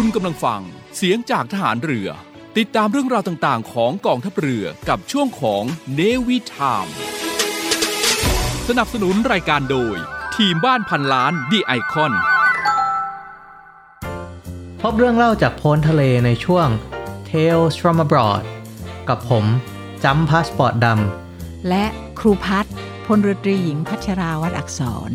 [0.00, 0.62] คุณกำลังฟัง
[0.96, 2.08] เสียงจากทหารเรือ
[2.56, 5.62] ติดตามเรื่องราวต่างๆ ของกองทัพเรือกับช่วงของ
[5.94, 6.86] เนวิทาม
[8.68, 9.96] สนับสนุนรายการโดย
[10.36, 12.12] ทีมบ้านพันล้านดีไอคอน
[14.80, 16.68] พบเรื่องเล่าจากโพ้นทะเลในช่วง
[17.30, 18.44] Tales from abroad
[19.08, 19.44] กับผม
[20.04, 20.86] จำพาสปอร์ตด
[21.68, 21.84] และ
[22.18, 22.74] ครูพัฒน์
[23.06, 24.80] พลเรือตรีหญิงพัชราวัดอักษ
[25.10, 25.12] ร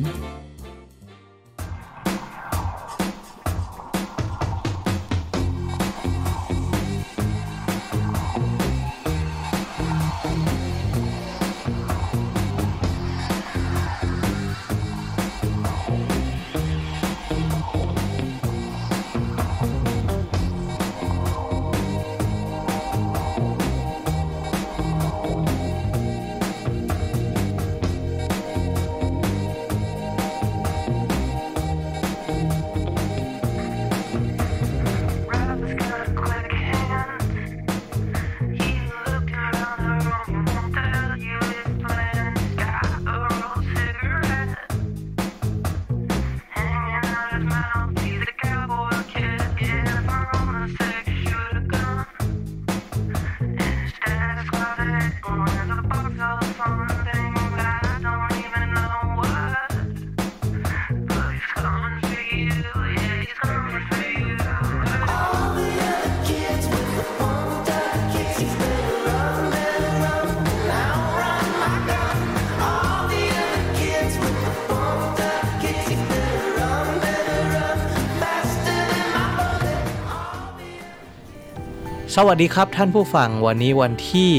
[82.17, 84.31] สวัสดีครับท่านผู้ฟังวันนี้วันที่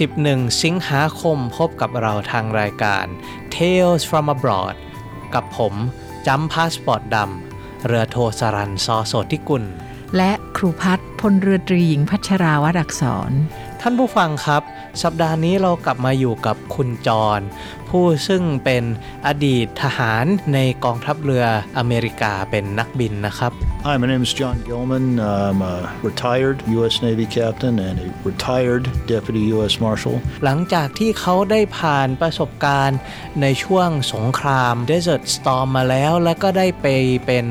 [0.00, 3.06] 11 สิงหาคมพบกับเราทางรายการ
[3.54, 4.76] Tales from abroad
[5.34, 5.74] กับผม
[6.26, 9.64] จำพาสปอร์ตดำเรือโทสรันซอโสธิกุล
[10.16, 13.30] และครูพัฒน์พลเรือตรีหญิงพัชราวัดอักษร
[13.80, 14.62] ท่านผู้ฟังครับ
[15.02, 17.08] สัปดาห์นี้เรากลับมาอยู่กับคุณจ
[17.38, 17.40] ร
[17.92, 18.84] ผู้ซึ่งเป็น
[19.26, 21.46] อดีตทหารในกองทัพเรือ
[21.78, 23.52] อเมริกาเป็นนักบินนะครับ
[23.86, 25.06] Hi, my name is John Gilman.
[25.18, 25.76] I'm a
[26.08, 26.94] retired U.S.
[27.06, 29.74] Navy captain and a retired Deputy U.S.
[29.84, 30.16] Marshal.
[30.44, 32.98] หลังจากที่เขาได้ผ่านประสบการณ์
[33.42, 36.86] ในช่วงสงคราม Desert Storm มาแล้ว แล้วก็ได้ไป
[37.26, 37.46] เป็น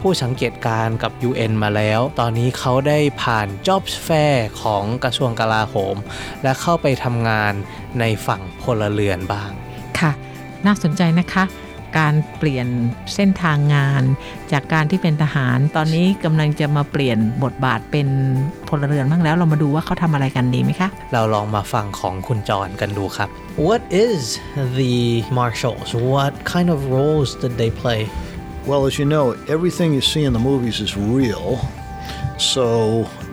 [0.00, 5.96] ผู้สังเกตการณ์กับ UN มาแล้ว ตอนนี้เขาได้ผ่าน Jobs Fair ของกระทรวงกลาโหม
[6.42, 7.52] และเข้าไปทำงาน
[8.00, 9.52] ในฝั่งพลเรือนบ้าง
[10.00, 10.12] ค่ะ
[10.66, 11.44] น่าสนใจนะคะ
[11.98, 12.66] การเปลี่ยน
[13.14, 14.02] เส้นทางงาน
[14.52, 18.08] จากการที่เป็นทหาร ตอนนี้กำลังจะมาเปลี่ยนบทบาทเป็น
[18.68, 23.28] พลเรือนบ้างแล้ว เรามาดูว่าเขาทำอะไรกันดีไหมคะ เราลองมาฟังของคุณจรกันดูครับ
[23.68, 24.20] What is
[24.80, 24.96] the
[25.38, 28.00] marshals What kind of roles did they play
[28.70, 31.46] Well, as you know, everything you see in the movies is real.
[32.36, 32.66] So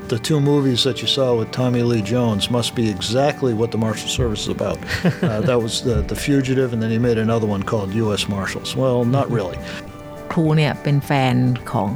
[0.09, 3.77] the two movies that you saw with Tommy Lee Jones must be exactly what the
[3.77, 4.77] Marshal Service is about.
[5.23, 8.27] uh, that was the, the Fugitive, and then he made another one called U.S.
[8.29, 8.75] Marshals.
[8.75, 9.57] Well, not really.
[10.31, 11.35] ครูเนี่ยเป็นแฟน
[11.71, 11.91] ของ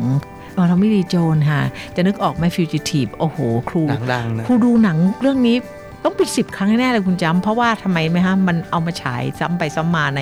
[0.71, 1.61] ทอมมี่ลีโจนค่ะ
[1.95, 3.37] จะนึกออกไหมฟิวจิทีฟโอ้โห
[3.69, 3.83] ครู
[4.13, 5.57] ดังๆนะครูดูหนังเรื่องนี้
[6.03, 10.21] ต้องเป็นสิบครั้งแน่เลยคุณจำเพราะว่าทำไมไหมฮะมันเอามาฉายซ้ำไปซ้ำมาใน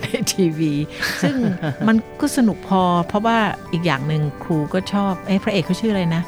[0.00, 0.72] ในทีวี
[1.22, 1.36] ซึ่ง
[1.88, 3.38] มันก็สนุกพอ เพราะว่า
[3.72, 6.22] อีกอย่างหนึ่งครูก็ชอบไอ้พระเอกเขาชื่ออะไรนะ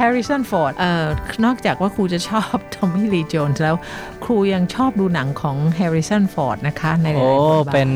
[0.00, 1.06] Harrison Ford เอ่อ
[1.44, 3.76] นอกจากว่าครูจะชอบทอมมี่ลีโจนส์แล้ว
[4.24, 7.90] ครูยังชอบดูหนังของ Harrison Ford นะคะในหลายโอ้ๆบทบาทเป็น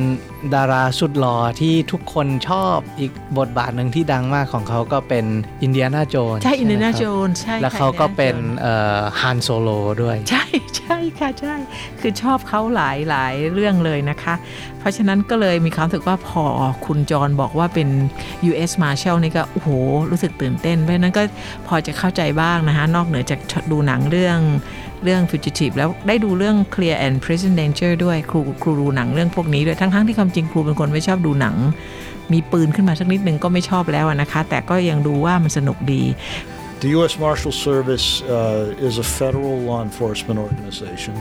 [0.55, 5.25] ดาราสุดหล่อที่ทุกคนชอบอีกบทบาทหนึ่งที่ดังมากของเขาก็เป็น
[5.63, 9.69] อินเดียนาโจนใช่อินเดียนาโจนใช่แล้วค่ะเขาก็ Indiana เป็น Jones ฮันโซโล
[10.03, 10.45] ด้วย ใช่
[10.79, 11.55] ใช่ค่ะใช่
[12.01, 14.35] คือชอบเขาหลายหลายเรื่องเลยนะคะ
[14.79, 16.45] เพราะฉะนั้นก็เลยมีความรู้สึกว่าพอ
[16.87, 17.89] คุณจรบอกว่าเป็น
[18.51, 18.73] U.S.
[18.83, 19.69] Marshal นี่ก็โอ้โห
[20.11, 21.23] รู้สึกตื่นเต้นเพราะฉะนั้นก็
[21.67, 23.41] พอจะเข้าใจบ้างนะคะ นอกเหนือจาก
[23.73, 24.39] ดูหนังเรื่อง
[25.05, 31.57] เรื่อง Fugitive แล้วได้ดูเรื่อง Clear and Present Danger ด้วยครูครูดูหนังเรื่องพวกนี้ด้วยทั้งๆที่ความจริงครูเป็นคนไม่ชอบดูหนัง
[32.33, 36.03] มีปืนขึ้นมาสักนิดนึงก็ไม่ชอบแล้วอะนะคะ แต่ก็ยังดูว่ามันสนุกดี
[36.81, 37.19] The U.S.
[37.19, 41.13] Marshal Service uh, is a federal law enforcement organization.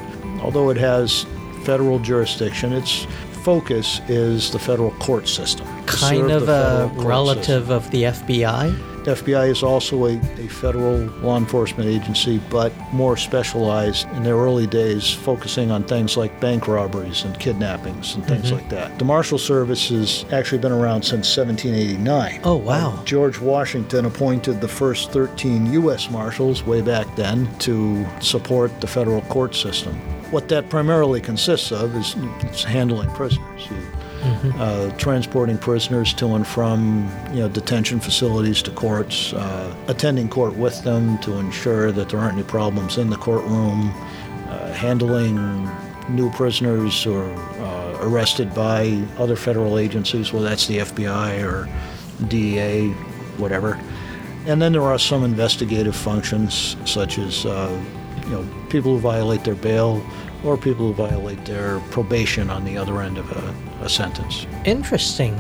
[0.46, 1.26] Although it has
[1.64, 3.08] federal jurisdiction, its
[3.50, 5.66] focus is the federal court system.
[5.66, 7.78] to kind serve of the a federal court relative system.
[7.78, 14.06] of the FBI FBI is also a, a federal law enforcement agency, but more specialized
[14.10, 18.68] in their early days, focusing on things like bank robberies and kidnappings and things like
[18.70, 19.00] that.
[19.00, 22.42] The Marshal Service has actually been around since 1789.
[22.44, 22.92] Oh, wow.
[22.92, 26.12] Uh, George Washington appointed the first 13 U.S.
[26.12, 29.94] Marshals way back then to support the federal court system.
[30.32, 32.14] What that primarily consists of is,
[32.52, 33.68] is handling prisoners.
[33.72, 33.78] You
[34.58, 40.56] uh, transporting prisoners to and from you know detention facilities to courts, uh, attending court
[40.56, 43.90] with them to ensure that there aren't any problems in the courtroom,
[44.50, 45.70] uh, handling
[46.10, 51.68] new prisoners or uh, arrested by other federal agencies, whether that's the FBI or
[52.28, 52.90] DEA,
[53.38, 53.80] whatever.
[54.46, 57.84] And then there are some investigative functions, such as uh,
[58.24, 60.02] you know people who violate their bail
[60.44, 64.46] or people who violate their probation on the other end of a, a sentence.
[64.66, 65.36] Interesting.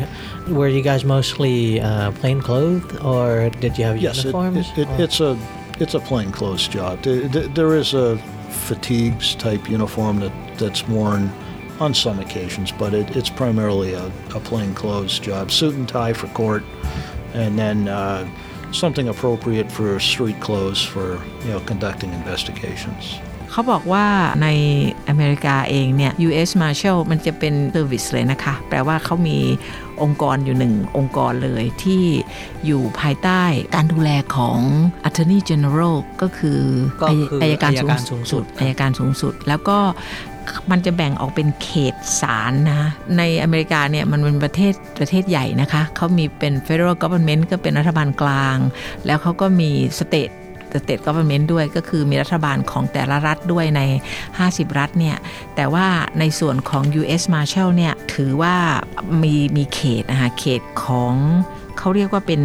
[0.47, 4.71] Were you guys mostly uh, plain clothed, or did you have Yes, uniforms?
[4.75, 5.37] it, it, it's a
[5.79, 7.01] it's a plainclothes job.
[7.03, 8.17] There is a
[8.49, 11.31] fatigues type uniform that, that's worn
[11.79, 15.51] on some occasions, but it, it's primarily a, a plainclothes job.
[15.51, 16.63] Suit and tie for court,
[17.33, 18.27] and then uh,
[18.71, 23.19] something appropriate for street clothes for you know conducting investigations.
[23.51, 24.05] เขาบอกว่า
[24.43, 24.47] ใน
[25.09, 26.49] อเมริกาเองเนี่ย U.S.
[26.61, 29.37] Marshal มันจะเป็นเซอร์วิสเลยนะคะ แปลว่าเขามี
[30.01, 32.03] องค์กรอยู่หนึ่งองค์กรเลยที่
[32.65, 33.41] อยู่ภายใต้
[33.75, 34.59] การดูแลของ
[35.07, 36.61] Attorney General ก็คือ
[37.01, 39.77] ก็คืออายการอัยการสูสูงงสุสุดดอายการสูงสุด แล้วก็
[40.71, 42.81] มันจะแบ่งออกเป็นเขตศาลนะ
[43.17, 48.57] ในอเมริกาเนี่ยมันเป็นประเทศประเทศใหญ่นะคะ เขามีเป็น federal government ก็เป็นรัฐบาลกลาง
[49.05, 50.33] แล้วเขาก็มี state
[50.81, 53.81] state government ด้วยก็คือมีรัฐบาลของแต่ละรัฐด้วยใน
[54.29, 55.17] 50 รัฐเนี่ย
[55.55, 55.87] แต่ว่า
[56.19, 57.23] ในส่วนของ U.S.
[57.33, 58.55] Marshal เนี่ย ถือว่า
[59.23, 61.13] มีมีเขตนะคะเขตของ
[61.77, 62.41] เขาเรียกว่าเป็น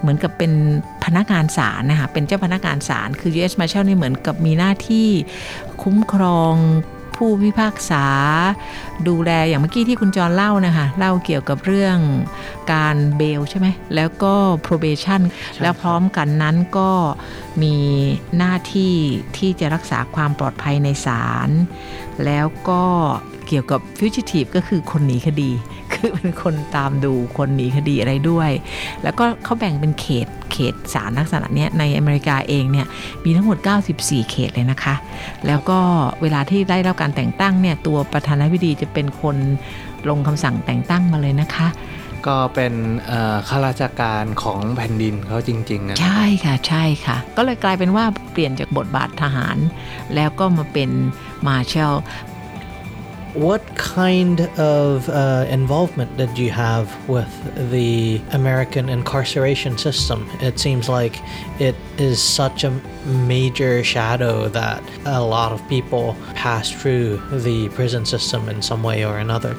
[0.00, 0.52] เหมือนกับเป็น
[1.04, 3.54] พนักงานศาลนะคะเป็นเจ้าพนักงานศาลคือ U.S.
[3.60, 5.08] Marshal นี่เหมือนกับมีหน้าที่
[5.82, 6.54] คุ้มครอง
[7.16, 8.04] ผู้พิพากษา
[9.08, 11.98] ดูแลอย่างเมื่อกี้ที่คุณจรเล่านะคะเล่าเกี่ยวกับเรื่อง
[12.72, 14.34] การเบลใช่ไหมแล้วก็
[14.66, 15.20] probation
[15.62, 16.90] แล้วพร้อมกันนั้นก็
[17.62, 17.76] มี
[18.36, 18.94] หน้าที่
[19.36, 21.50] ที่จะรักษาความปลอดภัยในศาล
[22.24, 22.82] แล้วก็
[23.48, 25.50] เกี่ยวกับฟิวชิทีฟก็คือคนหนีคดี
[25.92, 28.50] คือเป็นคนตามดูคนหนีคดีอะไรด้วย
[29.02, 32.86] แล้วก็เขาแบ่งเป็นเขตเขตสารลักษณะเนี้ยในอเมริกาเองเนี่ย
[33.24, 33.58] มีทั้งหมด
[33.94, 34.94] 94 เขตเลยนะคะ
[35.46, 35.78] แล้วก็
[36.22, 39.36] เวลาที่ได้รับการแต่งตั้งเนี่ยตัวประธานาธิบดีจะเป็นคน
[40.08, 41.66] ลงคำสั่งแต่งตั้งมาเลยนะคะ
[42.27, 42.73] ก็เป็น
[43.07, 49.57] เอ่อข้าราชการของแผ่นดินเขาจริงๆนะ ใช่ค่ะใช่ค่ะ ก็เลยกลายเป็นว่าเปลี่ยนจากบทบาททหาร
[50.15, 50.89] แล้วก็มาเป็น
[51.47, 51.95] มาร์ช a l
[53.35, 57.31] What kind of uh, involvement did you have with
[57.69, 60.27] the American incarceration system?
[60.41, 61.21] It seems like
[61.59, 62.71] it is such a
[63.05, 69.05] major shadow that a lot of people pass through the prison system in some way
[69.05, 69.55] or another.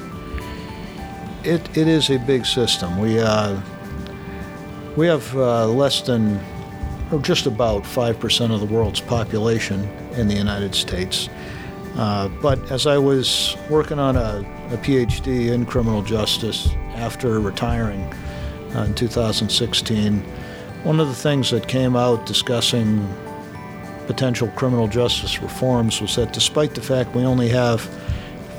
[1.46, 2.98] It, it is a big system.
[2.98, 3.60] We uh,
[4.96, 6.40] we have uh, less than,
[7.12, 11.28] or just about five percent of the world's population in the United States.
[11.94, 18.02] Uh, but as I was working on a, a PhD in criminal justice after retiring
[18.74, 20.20] uh, in 2016,
[20.82, 23.08] one of the things that came out discussing
[24.08, 27.88] potential criminal justice reforms was that despite the fact we only have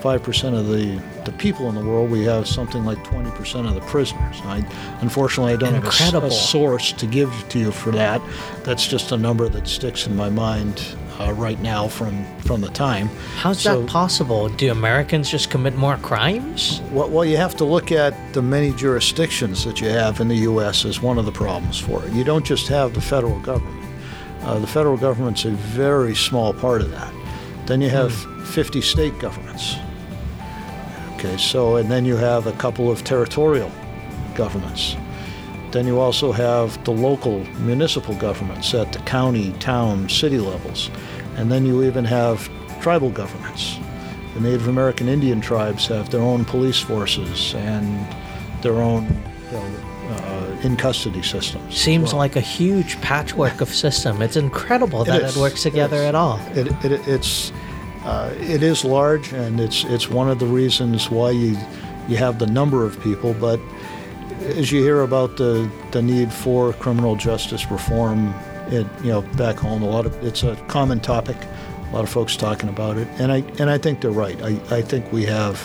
[0.08, 3.82] 5% of the, the people in the world, we have something like 20% of the
[3.82, 4.40] prisoners.
[4.46, 4.64] I,
[5.02, 6.32] unfortunately, I don't have a, Incredible.
[6.32, 8.22] source to give to you for that.
[8.64, 10.82] That's just a number that sticks in my mind
[11.20, 13.08] uh, right now from, from the time.
[13.36, 14.48] How's So- that possible?
[14.48, 16.80] Do Americans just commit more crimes?
[16.94, 20.38] Well, well, you have to look at the many jurisdictions that you have in the
[20.52, 20.86] U.S.
[20.86, 22.14] as one of the problems for it.
[22.14, 23.84] You don't just have the federal government.
[24.44, 27.14] Uh, the federal government's a very small part of that.
[27.66, 28.14] Then you have
[28.48, 29.76] 50 state governments.
[31.18, 33.72] Okay, so, and then you have a couple of territorial
[34.36, 34.96] governments.
[35.72, 40.92] Then you also have the local municipal governments at the county, town, city levels.
[41.36, 42.48] And then you even have
[42.82, 43.80] tribal governments.
[44.36, 48.06] The Native American Indian tribes have their own police forces and
[48.62, 49.66] their own you know,
[50.12, 51.76] uh, in custody systems.
[51.76, 52.20] Seems well.
[52.20, 54.22] like a huge patchwork of system.
[54.22, 56.04] It's incredible that it works together is.
[56.04, 56.40] at all.
[56.52, 57.52] It, it, it's
[58.08, 61.58] uh, it is large, and it's it's one of the reasons why you
[62.08, 63.34] you have the number of people.
[63.34, 63.60] But
[64.44, 68.34] as you hear about the the need for criminal justice reform,
[68.68, 71.36] it you know back home, a lot of it's a common topic.
[71.36, 74.42] A lot of folks talking about it, and I and I think they're right.
[74.42, 75.62] I, I think we have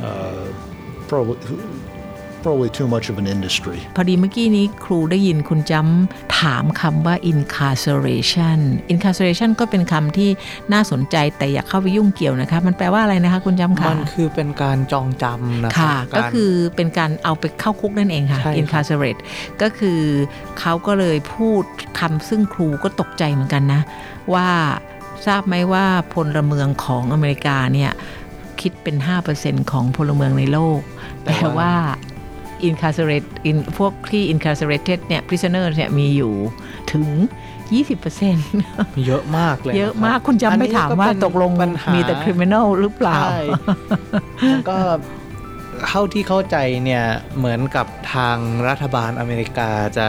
[0.00, 0.52] uh,
[1.06, 1.38] probably
[2.44, 3.78] probably too much of an industry.
[3.96, 8.58] พอดีเมื่อกี้นี้ครูได้ยินคุณจำถามคำว่า incarceration
[8.92, 10.30] incarceration ก็เป็นคำที่
[10.72, 19.20] น่าสนใจแต่อย่าเข้าไปยุ่งเกี่ยวนะคะมันแปลว่าอะไรนะคะคุณจำค่ะมันคือเป็นการจองจำนะค่ะรับก็คือเป็นการเอาไปเข้าคุกนั่นเองค่ะใช่ครับ incarcerate
[19.62, 20.00] ก็คือ
[20.58, 21.62] เขาก็เลยพูด
[21.98, 23.80] คำซึ่งครูก็ตกใจเหมือนกันนะ
[24.34, 24.48] ว่า
[25.26, 25.84] ทราบไหมว่า
[26.14, 27.92] พลเมืองของอเมริกาเนี่ย
[28.60, 28.96] คิดเป็น
[29.34, 30.80] 5%ของพลเมืองในโลก
[31.24, 31.36] แต่
[32.60, 36.34] แต่ว่าว่า incarcerate in พวกที่ incarcerated เนี่ย prisoner เนี่ยมีอยู่
[36.92, 37.06] ถึง
[37.84, 43.38] 20%เยอะมากเลยเยอะนรับมากคุณจำไม่ถามว่าอันนี้ตกลงเป็นปัญหามีแต่ criminal หรือเปล่าใช่
[44.46, 44.78] มันก็
[45.88, 47.04] เท่าที่เข้าใจเนี่ย
[47.38, 48.36] เหมือนกับทาง
[48.68, 50.08] รัฐบาลอเมริกาจะ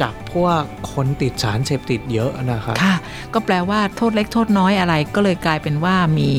[0.00, 0.62] จับพวก
[0.92, 2.94] คนติดสารเสพติดเยอะนะครับค่ะ
[3.34, 6.30] ก็แปลว่าโทษเล็กโทษน้อยอะไร ก็เลยกลายเป็นว่ามี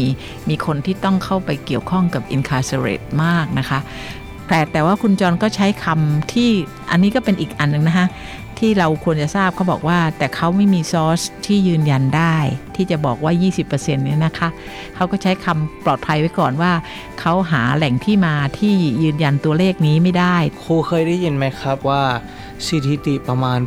[0.49, 3.79] มีคนที่ต้องเข้าไปเกี่ยวข้องกับ incarcerate มากนะคะ
[4.47, 6.49] แต่แต่ว่าคุณจรก็ใช้คำที่
[6.91, 8.07] อันนี้ก็เป็นอีกอันหนึ่งนะคะ
[8.59, 12.35] ที่เราควรจะทราบเขาบอกว่า แต่เขาไม่มีซอสที่ยืนยันได้
[12.75, 13.33] ที่จะบอกว่า
[13.63, 14.49] 20%เนี่ยนะคะ
[14.95, 16.71] เขาก็ใช้คำปลอดภัยไว้ก่อนว่า
[17.19, 18.73] เขาหาแหล่งที่มาที่
[19.03, 20.35] ยืนยันตัวเลขนี้ไม่ได้
[20.65, 22.03] ครูเคยได้ยินไหมครับว่า
[22.65, 23.59] สถิติประมาณ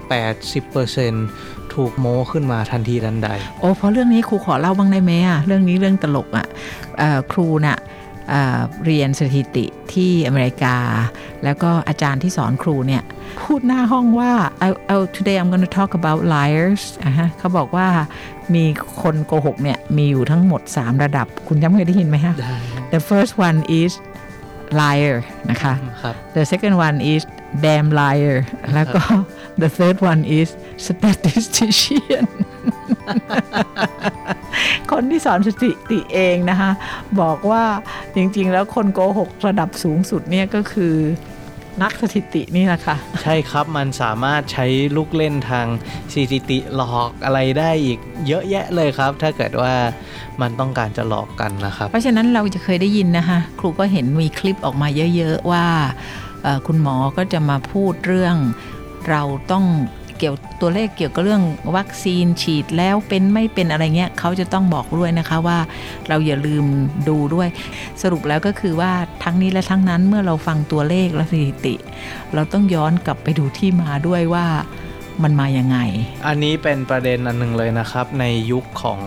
[0.83, 3.29] 80%ถูกโม้ขึ้นมาทันทีทันใด
[3.61, 6.47] โอ้เพราะเรื่องนี้ครูขอเล่าบ้างได้ไหมอะเรื่องนี้เรื่องตลกอะ
[6.99, 8.06] เอะครูน่ะเอ่อ
[8.85, 10.77] เรียนสถิติที่อเมริกา
[11.45, 13.03] แล้วก็อาจารย์ที่สอนครูเนี่ย
[13.43, 14.33] พูดหน้าห้องว่า
[14.67, 17.89] I, I, today I'm going to talk about liars อะฮะเขาบอกว่า
[18.55, 18.65] มี
[19.03, 22.35] คนโกหกเนี่ย มีอยู่ทั้งหมด 3 ระดับ คุณจำเคยได้ยินไหมฮะ
[22.95, 23.93] The first one is
[24.81, 25.17] liar
[25.51, 27.23] นะคะครับ The second one is
[27.65, 28.37] damn liar
[28.75, 29.03] แล้วก็
[29.63, 30.49] the third one is
[30.87, 32.25] statistician
[34.91, 36.71] คนที่สอนสถิติเองนะคะ
[37.21, 37.65] บอกว่า
[38.15, 40.95] จริงๆ แล้วคนโกหกระดับสูงสุดเนี่ยก็คือ
[41.83, 45.67] นักสถิตินี่แหละค่ะ ใช่ครับมันสามารถใช้ลูกเล่นทาง
[46.13, 49.75] สถิติหลอกอะไรได้อีกเยอะแยะเลยครับ ถ้าเกิดว่า
[50.41, 56.26] มันต้องการจะหลอกกันนะครับ เพราะฉะนั้นเราจะเคยได้ยินนะคะ ครูก็เห็นมีคลิปออกมาเยอะ ๆ ว่าเอ่อ
[56.67, 58.37] คุณหมอก็จะมาพูดเรื่อง
[59.09, 59.65] เราต้อง
[60.19, 61.43] เกี่ยวตัวเลขเกี่ยวกับเรื่อง
[61.77, 65.59] วัคซีนฉีดแล้วเป็นไม่เป็นอะไรเงี้ยเขาจะต้องบอกด้วยนะคะว่า
[66.09, 66.65] เราอย่าลืม
[67.09, 67.49] ดูด้วย
[68.03, 68.93] สรุปแล้วก็คือว่า
[69.25, 71.75] ทั้งนี้และทั้งนั้นเมื่อเราฟังตัวเลขและสถิติ
[72.35, 74.47] เราต้องย้อนกลับไปดูที่มาด้วยว่า
[75.23, 75.79] มันมายังไง
[76.27, 79.01] อันนี้เป็นประเด็นอันหนึ่งเลยนะครับ ในยุคของ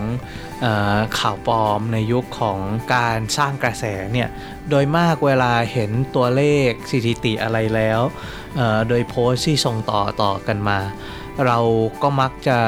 [0.65, 2.59] ออข่าวปลอม ในยุคของ
[2.95, 4.29] การสร้างกระแสเนี่ย
[4.69, 7.99] โดยมากเวลาเห็นตัวเลขสถิติอะไรแล้ว
[8.89, 10.79] โดยโพสต์ที่ส่งต่อต่อกันมา
[11.45, 11.59] เรา
[12.01, 12.59] ก็มักจะ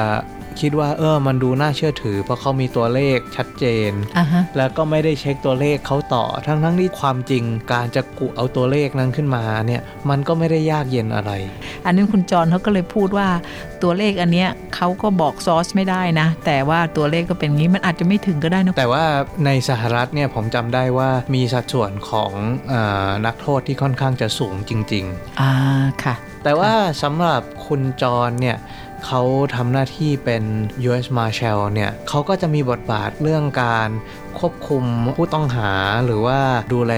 [0.60, 11.32] คิดว่าเออมันดูน่าเชื่อถือ เพราะเขามีตัวเลขชัดเจนอะฮะแล้วก็ไม่ได้เช็คตัวเลขเขาต่อ ทั้งทั้งๆที่ความจริงการจะกุเอาตัวเลขนั้นขึ้นมาเนี่ยมันก็ไม่ได้ยากเย็นอะไร
[11.86, 13.28] อันนี้คุณจรเขาก็เลยพูดว่า
[13.82, 19.04] ตัวเลขอันเนี้ยเขาก็บอกซอสไม่ได้นะ แต่ว่าตัวเลขก็เป็นงี้มันอาจจะไม่ถึงก็ได้นะแต่ว่า
[19.46, 22.32] ในสหรัฐเนี่ยผมจำได้ว่ามีสัดส่วนของ
[22.70, 22.74] เอ
[23.08, 25.04] อนักโทษที่ค่อนข้างจะสูงจริง
[25.40, 25.50] อ่า
[26.04, 28.56] ค่ะๆแต่ว่าสำหรับคุณจรเนี่ย
[29.06, 29.22] เขา
[29.54, 30.44] ทำหน้าที่เป็น
[30.88, 31.06] U.S.
[31.18, 33.88] Marshal เนี่ยเขาก็จะมีบทบาทเรื่องการ
[34.40, 34.84] ควบคุม
[35.18, 35.70] ผู้ต้องหา
[36.04, 36.38] หรือว่า
[36.74, 36.94] ดูแล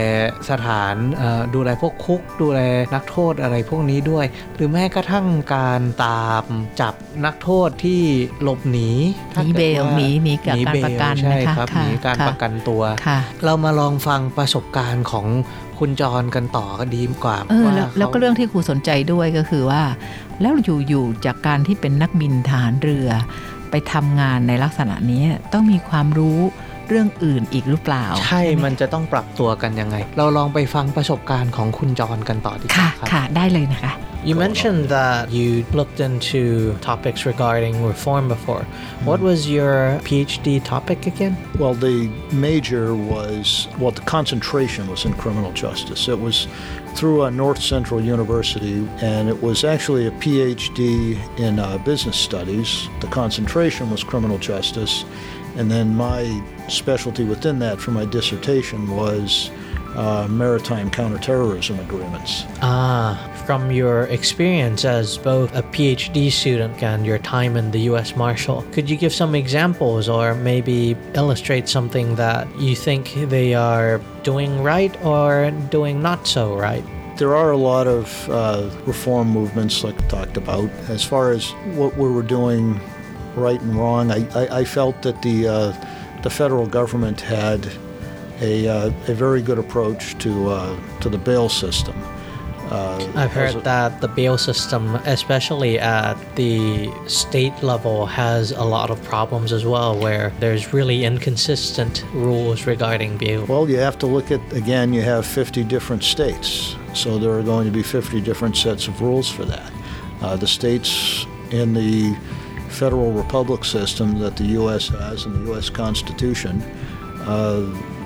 [0.50, 2.60] สถานเอ่อดูแลพวกคุก ดูแล
[2.94, 6.44] นักโทษอะไรพวกนี้ด้วย หรือแม้กระทั่งการตาม
[6.80, 6.94] จับ
[7.24, 8.00] นักโทษที่
[8.42, 8.90] หลบหนี
[9.34, 15.26] หนีเบลถ้ากิดว่าหนีหนีกับการประกันใช่นะคะครับค่ะหนีการค่ะประกันตัวค่ะเรามาลองฟังประสบการณ์ของ
[15.78, 19.82] คุณจรกันต่อก็ดีกว่าเออว่าแล้วแล้วก็ขาเรื่องที่ครูสนใจด้วยก็คือว่า
[20.40, 20.54] แล้ว
[20.88, 23.08] อยู่ๆจากการที่เป็นนักบินทหารเรือ
[23.70, 26.40] ไปทำงานในลักษณะนี้ต้องมีความรู้
[26.88, 33.92] เรื่องอื่นอีกหรือเปล่า ใช่ไหมันจะต้องปรับตัวกันยังไง เราลองไปฟังประสบการณ์ของคุณจรกันต่อดีกค่ะว่าครับค่ะ ได้เลยนะคะ
[34.24, 38.62] You mentioned that you looked into topics regarding reform before.
[39.04, 41.36] What was your PhD topic again?
[41.58, 46.08] Well, the major was, well, the concentration was in criminal justice.
[46.08, 46.48] It was
[46.94, 52.88] through a North Central University, and it was actually a PhD in uh, business studies.
[53.00, 55.04] The concentration was criminal justice.
[55.56, 59.50] And then my specialty within that for my dissertation was
[59.96, 62.44] uh, maritime counterterrorism agreements.
[62.62, 68.16] Ah, from your experience as both a PhD student and your time in the US
[68.16, 74.00] Marshal, could you give some examples or maybe illustrate something that you think they are
[74.22, 76.84] doing right or doing not so right?
[77.16, 80.68] There are a lot of uh, reform movements, like I talked about.
[80.88, 82.80] As far as what we were doing
[83.36, 85.72] right and wrong, I, I, I felt that the uh,
[86.22, 87.70] the federal government had
[88.40, 91.94] a, uh, a very good approach to uh, to the bail system.
[92.70, 98.90] Uh, I've heard that the bail system, especially at the state level, has a lot
[98.90, 103.44] of problems as well, where there's really inconsistent rules regarding bail.
[103.44, 104.94] Well, you have to look at again.
[104.94, 109.00] You have 50 different states, so there are going to be 50 different sets of
[109.02, 109.72] rules for that.
[110.22, 112.16] Uh, the states in the
[112.70, 114.88] federal republic system that the U.S.
[114.88, 115.68] has in the U.S.
[115.68, 116.62] Constitution,
[117.20, 117.60] uh,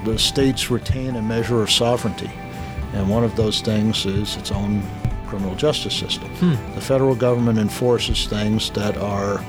[0.05, 2.31] the states retain a measure of sovereignty,
[2.95, 4.83] and one of those things is its own
[5.27, 6.29] criminal justice system.
[6.37, 6.75] Hmm.
[6.75, 9.45] The federal government enforces things that are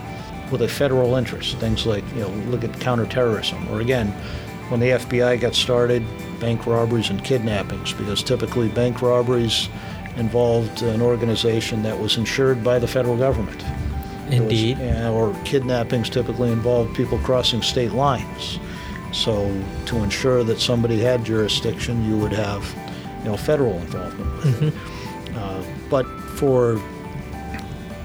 [0.51, 1.57] with a federal interest.
[1.57, 4.07] Things like, you know, look at counterterrorism, or again,
[4.69, 6.03] when the FBI got started,
[6.39, 9.69] bank robberies and kidnappings, because typically bank robberies
[10.17, 13.59] involved an organization that was insured by the federal government.
[14.29, 14.79] There was- Indeed.
[15.07, 18.59] or kidnappings typically involved people crossing state lines.
[19.11, 22.63] So to ensure that somebody had jurisdiction, you would have,
[23.19, 24.73] you know, federal involvement with it.
[25.35, 26.05] Uh, but
[26.37, 26.81] for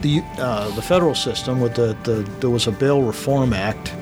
[0.03, 3.93] the uh, the federal system, with the, the there was a Bail Reform Act.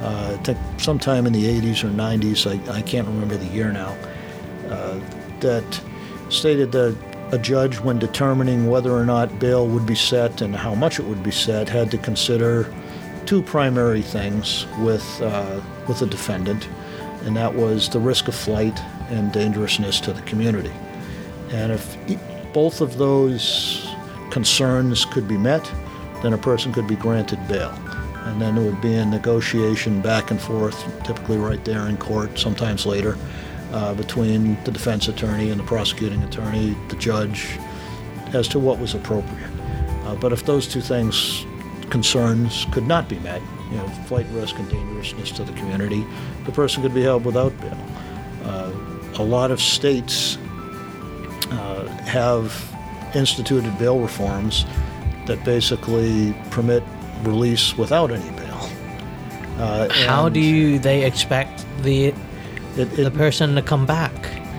[0.00, 3.72] Uh, I think sometime in the 80s or 90s, I, I can't remember the year
[3.72, 3.96] now,
[4.68, 5.00] uh,
[5.40, 5.80] that
[6.28, 6.96] stated that
[7.32, 11.04] a judge, when determining whether or not bail would be set and how much it
[11.04, 12.72] would be set, had to consider
[13.28, 16.66] two primary things with uh, with the defendant,
[17.26, 18.80] and that was the risk of flight
[19.10, 20.72] and dangerousness to the community.
[21.50, 21.94] And if
[22.54, 23.86] both of those
[24.30, 25.70] concerns could be met,
[26.22, 27.74] then a person could be granted bail.
[28.24, 32.38] And then it would be a negotiation back and forth, typically right there in court,
[32.38, 33.18] sometimes later,
[33.72, 37.58] uh, between the defense attorney and the prosecuting attorney, the judge,
[38.32, 39.50] as to what was appropriate.
[40.04, 41.44] Uh, but if those two things,
[41.90, 46.04] concerns, could not be met, you know, flight risk and dangerousness to the community,
[46.44, 47.78] the person could be held without bail.
[48.44, 48.72] Uh,
[49.18, 50.36] a lot of states
[51.50, 52.74] uh, have
[53.14, 54.64] instituted bail reforms
[55.26, 56.82] that basically permit
[57.22, 58.70] release without any bail.
[59.58, 62.14] Uh, How do you, they expect the
[62.76, 64.12] it, the person to come back?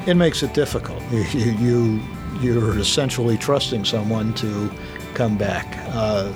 [0.06, 1.02] it makes it difficult.
[1.12, 2.02] You, you
[2.42, 4.72] you're essentially trusting someone to
[5.14, 5.66] come back.
[5.90, 6.32] Uh,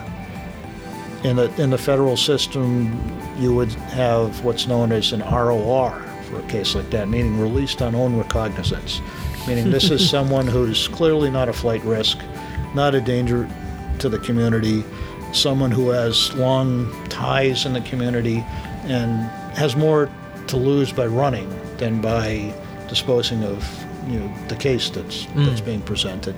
[1.23, 2.99] in the in the federal system,
[3.37, 5.91] you would have what's known as an ROR
[6.29, 9.01] for a case like that, meaning released on own recognizance,
[9.47, 12.19] meaning this is someone who's clearly not a flight risk,
[12.75, 13.49] not a danger
[13.99, 14.83] to the community,
[15.31, 18.43] someone who has long ties in the community,
[18.83, 20.09] and has more
[20.47, 22.53] to lose by running than by
[22.89, 23.65] disposing of
[24.07, 25.65] you know the case that's that's mm.
[25.65, 26.35] being presented.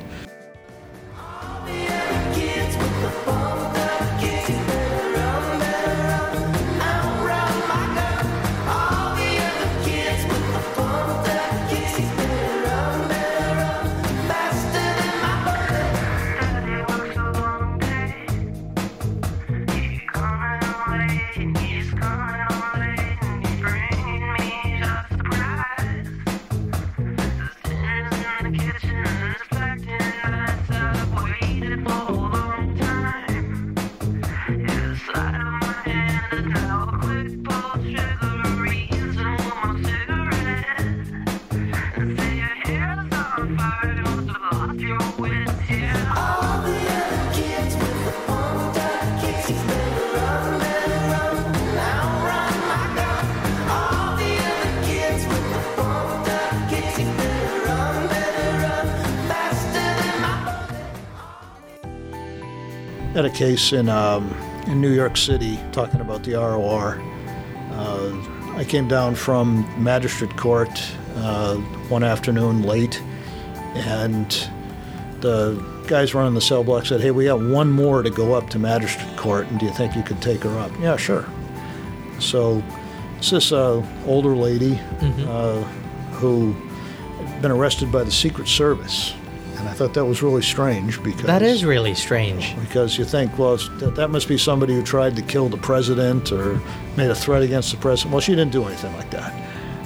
[63.36, 64.34] Case in um,
[64.68, 67.02] in New York City talking about the ROR.
[67.72, 70.72] Uh, I came down from magistrate court
[71.18, 71.56] uh,
[71.90, 73.02] one afternoon late,
[73.76, 74.50] and
[75.20, 78.50] the guys running the cell block said, "Hey, we got one more to go up
[78.52, 81.26] to magistrate court, and do you think you could take her up?" Yeah, sure.
[82.20, 82.64] So
[83.18, 84.80] it's this uh, older lady
[85.28, 85.62] uh,
[86.14, 86.54] who
[87.18, 89.14] had been arrested by the Secret Service,
[89.58, 92.56] and I thought that was really strange because That is really strange.
[92.60, 96.32] because you think, well, that, that must be somebody who tried to kill the president
[96.32, 96.60] or
[96.98, 98.14] made a threat against the president.
[98.14, 99.34] Well, she didn't do anything like that.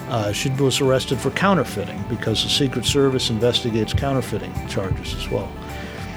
[0.09, 5.51] Uh, she was arrested for counterfeiting because the Secret Service investigates counterfeiting charges as well.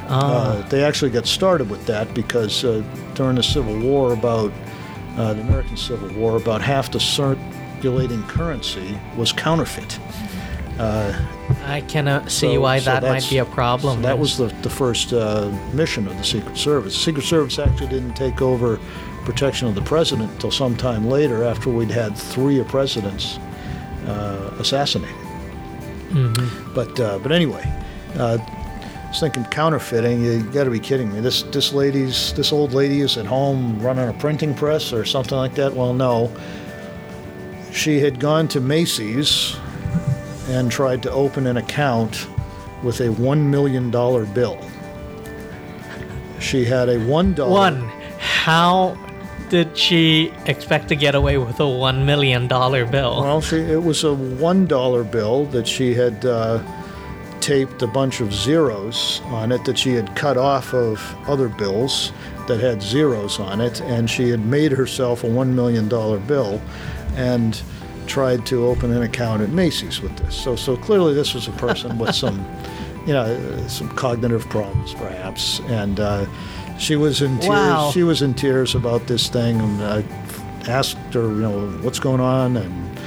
[0.09, 2.83] Uh, they actually got started with that because uh,
[3.15, 4.51] during the Civil War, about
[5.17, 9.99] uh, the American Civil War, about half the circulating currency was counterfeit.
[10.79, 13.97] I cannot see So- why so that might be a problem.
[13.99, 16.97] so that was the, the first uh, mission of the Secret Service.
[16.97, 18.79] Secret Service actually didn't take over
[19.25, 23.39] protection of the president until sometime later after we'd had three presidents
[24.07, 25.15] uh, assassinated.
[26.75, 27.63] But, uh, but anyway,
[28.17, 30.23] uh, I was thinking counterfeiting.
[30.25, 31.21] You got to be kidding me.
[31.21, 35.37] This this lady's this old lady is at home running a printing press or something
[35.39, 35.73] like that.
[35.75, 36.31] Well, no.
[37.73, 39.57] She had gone to Macy's
[40.53, 42.29] and tried to open an account
[42.83, 44.61] with a one million dollar bill.
[46.41, 47.53] She had a one dollar.
[47.53, 47.81] One,
[48.19, 48.99] how
[49.49, 53.21] did she expect to get away with a $1 million bill?
[53.21, 56.63] Well, she, it was a one dollar bill that she had uh,
[57.41, 62.13] taped a bunch of zeros on it that she had cut off of other bills
[62.49, 66.61] that had zeros on it, and she had made herself a one million dollar bill,
[67.15, 67.63] and
[68.07, 70.35] tried to open an account at Macy's with this.
[70.35, 72.45] So, so clearly, this was a person with some,
[73.07, 76.01] you know, some cognitive problems, perhaps, and.
[76.01, 76.27] Uh,
[76.79, 77.49] she was in tears.
[77.49, 77.91] Wow.
[77.93, 80.05] She was in tears about this thing, and I
[80.69, 82.99] asked her, you know, what's going on, and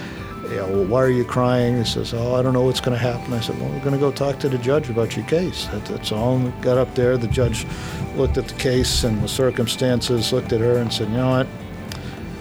[0.49, 1.77] you know, well, why are you crying?
[1.77, 3.33] He says, oh, I don't know what's going to happen.
[3.33, 5.65] I said, well, we're going to go talk to the judge about your case.
[5.67, 6.35] That, that's all.
[6.35, 7.17] And we got up there.
[7.17, 7.65] The judge
[8.15, 11.47] looked at the case and the circumstances, looked at her and said, you know what?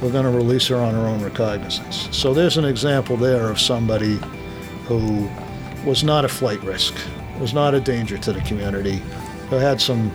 [0.02, 2.08] We're going to release her on her own recognizance.
[2.16, 4.18] So there's an example there of somebody
[4.86, 5.28] who
[5.84, 6.94] was not a flight risk,
[7.38, 9.02] was not a danger to the community,
[9.50, 10.10] who had some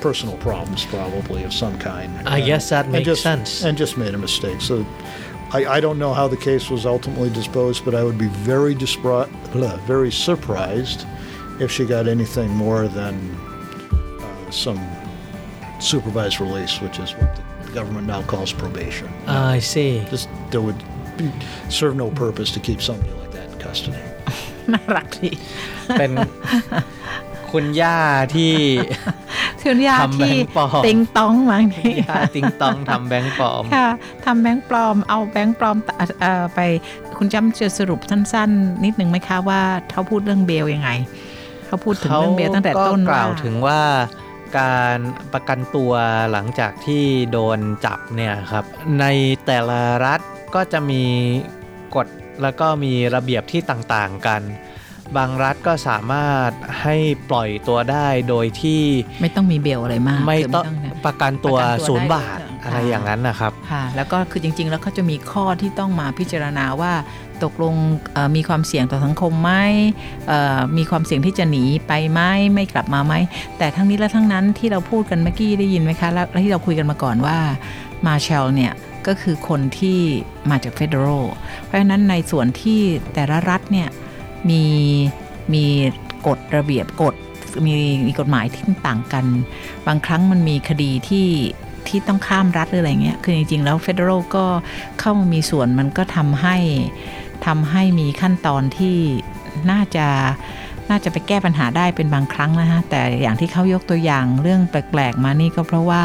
[0.00, 2.28] personal problems probably of some kind.
[2.28, 3.64] I guess that and makes just, sense.
[3.64, 4.60] And just made a mistake.
[4.60, 4.86] So
[5.52, 8.74] I, I don't know how the case was ultimately disposed, but I would be very
[8.74, 11.06] blah, very surprised
[11.60, 13.14] if she got anything more than
[14.20, 14.80] uh, some
[15.80, 17.42] supervised release, which is what the
[17.78, 19.08] government now calls probation.
[19.54, 19.92] I see.
[20.12, 20.80] Just there would
[21.18, 21.24] be,
[21.78, 24.02] serve no purpose to keep somebody like that in custody.
[24.72, 25.30] น่ารักดี
[25.98, 26.12] เป็น
[27.52, 27.98] คุณย่า
[28.36, 28.54] ที่
[29.64, 33.88] คุณย่าทำแบงที่ค์ปลอมติงต้องบางทีย่าติงตองทำแบงค์ปลอมค่ะ
[34.24, 36.60] ทำแบงค์ปลอม เอาแบงค์ปลอมเอ่อเอ่อไป
[37.18, 39.60] คุณจำจะสรุปสั้น ๆ นิดนึงไหมคะว่า
[39.90, 40.90] เขาพูดเรื่องเบลยังไง
[41.66, 43.80] เขาพูดถึงเรื่องเบลตั้งแต่ต้นเขาก็กล่าวว่าถึงว่า
[44.58, 44.96] การ
[45.32, 45.92] ประกันตัว
[46.32, 48.64] หลังจากที่โดนจับเนี่ยครับ
[49.00, 49.04] ใน
[49.46, 50.20] แต่ละรัฐ
[50.54, 51.02] ก็จะมี
[51.94, 52.06] กฎ
[52.42, 54.42] แล้วก็มีระเบียบที่ต่างๆกัน
[55.16, 56.50] บางรัฐก็สามารถ
[56.82, 56.96] ให้
[57.30, 58.82] ปล่อยตัวได้โดยที่
[59.22, 66.92] ไม่ต้องมีเบลอะไรมาก ไม่คือต้องนะประกันตัวประกันตัวศูนย์ได้บาทเลยอะไรค่ะอย่างนั้นนะครับค่ะแล้วก็คือจริง ๆ แล้วเขาจะมีข้อที่ต้องมาพิจารณาว่า
[67.42, 67.74] ตกลง
[68.36, 69.52] มีความเสี่ยงต่อสังคมไหม
[70.76, 72.20] มีความเสี่ยงที่จะหนีไปไหม
[72.54, 73.14] ไม่กลับมาไหม
[73.58, 77.36] แต่ทั้งนี้และทั้งนั้นที่เราพูดกันเมื่อกี้ได้ยินไหมคะแล้วแล้วที่เราคุยกันมาก่อนว่า
[78.06, 78.72] มาเชลเนี่ย
[79.06, 79.98] ก็คือคนที่
[80.50, 81.24] มาจากเฟเดอรัล
[81.64, 82.80] เพราะฉะนั้นในส่วนที่
[83.14, 83.88] แต่ละรัฐเนี่ย
[84.50, 84.64] มี
[85.54, 85.64] มี
[86.26, 87.14] กฎระเบียบกฎ
[87.66, 87.72] มี
[88.06, 89.24] มีกฎหมายที่ต่างกัน
[89.86, 91.28] บางครั้งมันมีคดีที่
[91.88, 94.46] ที่ต้องข้ามรัฐหรืออะไรเงี้ย คือจริงๆ แล้วเฟ d อรัลก็
[95.00, 96.56] เข้ามามีส่วนมันก็ทำให้
[97.46, 98.96] ทำให้มีขั้นตอนที่
[99.70, 100.06] น่าจะ
[100.90, 106.04] น่าจะไปแก้ปัญหาได้เป็นบางครั้งนะฮะ แต่อย่างที่เขายกตัวอย่างเรื่องแปลก ๆ มานี่ก็เพราะว่า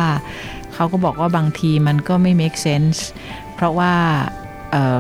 [0.74, 3.00] เขาก็บอกว่าบางทีมันก็ไม่ make sense
[3.56, 3.94] เพราะว่า
[4.72, 4.98] เออ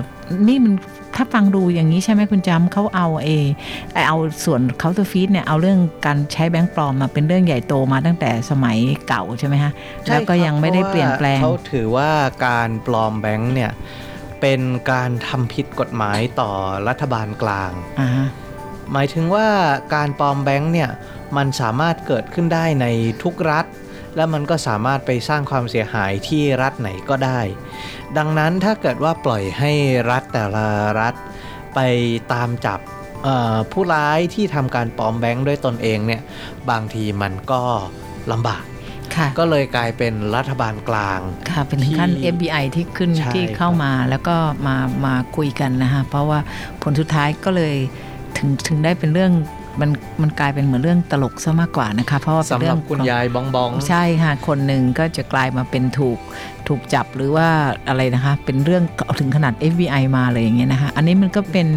[0.48, 0.74] นี่มัน
[1.16, 3.46] ถ้าฟังดูอย่างนี้ใช่ไหมคุณจำเขาเอาเออ
[4.08, 9.72] เอาส่วนเคาน์เตอร์ฟีดเนี่ยเอาเรื่องการใช้แบงก์ปลอมมาเป็นเรื่องใหญ่โตมาตั้งแต่สมัยเก่าใช่ไหมฮะ
[10.10, 12.10] แล้วก็ยังไม่ได้เปลี่ยนแปลงเขาถือว่า
[12.46, 13.72] การปลอมแบงค์เนี่ย
[14.42, 16.52] เป็นการทำผิดกฎหมายต่อ
[16.88, 18.28] รัฐบาลกลางอ่าฮะ
[18.94, 19.48] หมายถึงว่า
[19.96, 20.90] การปลอมแบงค์เนี่ย
[21.38, 22.88] มันสามารถเกิดขึ้นได้ใน
[23.24, 23.66] ทุกรัฐ
[24.16, 27.40] และมันก็สามารถไปสร้างความเสียหายที่รัฐไหนก็ได้
[28.18, 29.72] ดังนั้นถ้าเกิดว่าปล่อยให้
[30.12, 30.66] รัฐแต่ละ
[31.00, 31.14] รัฐ
[31.76, 31.80] ไป
[32.34, 32.80] ตามจับ
[33.24, 36.22] เอ่อผู้ร้ายที่ทำการปลอมแบงค์ด้วยตนเองเนี่ย
[36.70, 37.62] บางทีมันก็
[38.32, 38.69] ลำบากค่ะ
[39.40, 41.20] ก็เลยกลายเป็นรัฐบาลกลาง
[41.52, 44.36] ค่ะ เป็นถึงขั้นที่ FBI ที่ขึ้นใช่ที่เข้ามาแล้วก็
[44.68, 46.40] มามาคุยกันนะฮะเพราะว่า
[46.82, 47.76] ผลสุดท้ายก็เลย
[48.38, 49.32] ถึงถึงได้เป็นเรื่อง
[49.80, 49.90] มัน
[50.22, 56.20] มันกลายเป็นเหมือนเรื่องตลกซะมากกว่านะคะ เพราะว่าเป็นสำหเรื่รัอบงคุณของยายบองบองใช่ค่ะ คนหนึ่งก็จะกลายมาเป็นถูก
[56.68, 57.48] ถูกจับหรือว่า
[57.90, 61.68] อะไรนะคะ เป็นเรื่องเอาถึงขนาด FBI มาเลยอย่างเงี้ยนะคะ อันนี้มันก็เป็น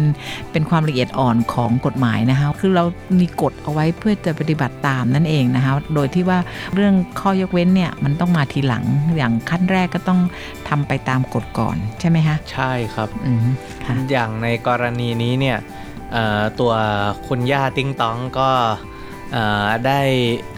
[0.51, 2.83] เป็นความละเอียดอ่อนของกฎหมายนะคะ คือเรา
[3.19, 6.39] มีกฎเอาไว้เพื่อจะปฏิบัติตามนั่นเองนะคะ โดยที่ว่า
[6.73, 8.83] เรื่องข้อยกเว้นเนี่ยมันต้องมาทีหลัง
[9.17, 10.19] อย่างขั้นแรกก็ต้อง
[10.69, 13.45] ทำไปตามกฎก่อนใช่ไหมคะใช่ครับอืม
[13.85, 15.92] ค่ะอย่างในกรณีนี้เนี่ยเอ่อ
[16.59, 16.73] ตัว
[17.27, 18.49] คุณย่าติ้งตองก็
[19.33, 20.01] เอ่อได้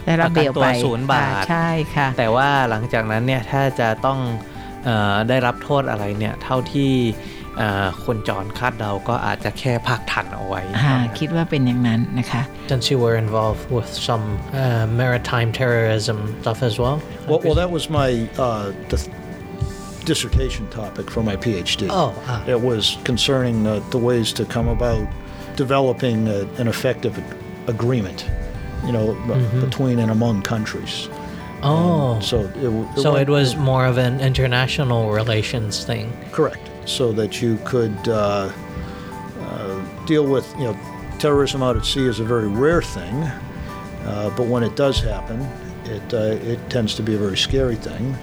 [0.06, 4.18] ได้รับปเบระกันลตัวไปศูนย์บาทค่ะใช่ค่ะแต่ว่าหลังจากนั้นเนี่ยถ้าจะต้อง
[4.84, 6.92] เออได้รับโทษอะไรเนี่ยเท่าที่
[7.58, 14.24] เอ่อคนจรคาดเดาก็อาจจะแค่พักทันเอาไว้ค่ะคิดว่าเป็นอย่างนั้นนะคะ Since you were involved with some
[14.62, 16.96] uh, maritime terrorism stuff as well
[17.28, 18.08] Well, well that was my
[18.46, 19.10] uh, dis-
[20.10, 21.82] dissertation topic for my PhD.
[21.90, 22.54] Oh, ah.
[22.54, 25.06] It was concerning uh, the ways to come about
[25.56, 27.16] developing a, an effective
[27.68, 28.26] agreement,
[28.84, 31.08] you know, b- between and among countries.
[31.62, 36.68] oh And so it, w- so it was more of an international relations thing correct,
[36.84, 38.50] so that you could uh,
[39.40, 40.76] uh, deal with, you know,
[41.18, 43.14] terrorism out at sea is a very rare thing,
[44.04, 45.40] uh, but when it does happen,
[45.86, 48.14] it uh, it tends to be a very scary thing.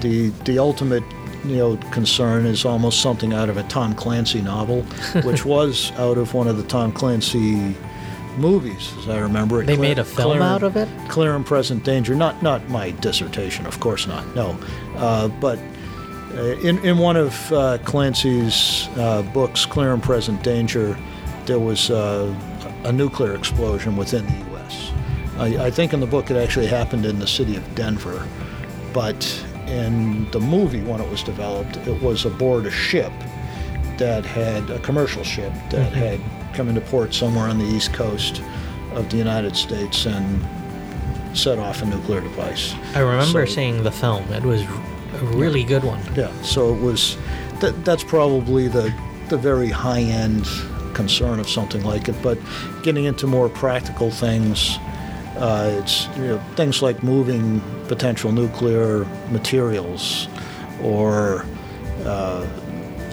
[0.00, 1.04] the the ultimate
[1.44, 4.82] you know concern is almost something out of a Tom Clancy novel,
[5.24, 7.74] which was out of one of the Tom Clancy
[8.36, 9.66] movies, as I remember it.
[9.66, 10.88] They made a film out of it?
[11.08, 12.14] Clear and present danger.
[12.14, 14.26] Not not my dissertation, of course not.
[14.34, 14.58] No,
[14.96, 15.58] uh, but.
[16.34, 20.98] Uh, in, in one of uh, Clancy's uh, books, Clear and Present Danger,
[21.46, 22.34] there was uh,
[22.82, 24.90] a nuclear explosion within the U.S.
[25.38, 28.26] I, I think in the book it actually happened in the city of Denver,
[28.92, 33.12] but in the movie when it was developed, it was aboard a ship
[33.98, 35.94] that had a commercial ship that mm-hmm.
[35.94, 38.42] had come into port somewhere on the east coast
[38.92, 40.44] of the United States and
[41.36, 42.74] set off a nuclear device.
[42.94, 44.24] I remember So- seeing the film.
[44.32, 46.00] It was a really good one.
[46.16, 47.16] Yeah, so it was.
[47.60, 48.92] That, that's probably the
[49.28, 50.46] the very high end
[50.92, 52.16] concern of something like it.
[52.22, 52.38] But
[52.82, 54.78] getting into more practical things,
[55.36, 60.28] uh, it's you know, things like moving potential nuclear materials,
[60.82, 61.44] or
[62.04, 62.46] uh,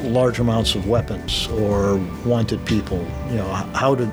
[0.03, 3.05] large amounts of weapons, or wanted people.
[3.29, 4.05] You know, how to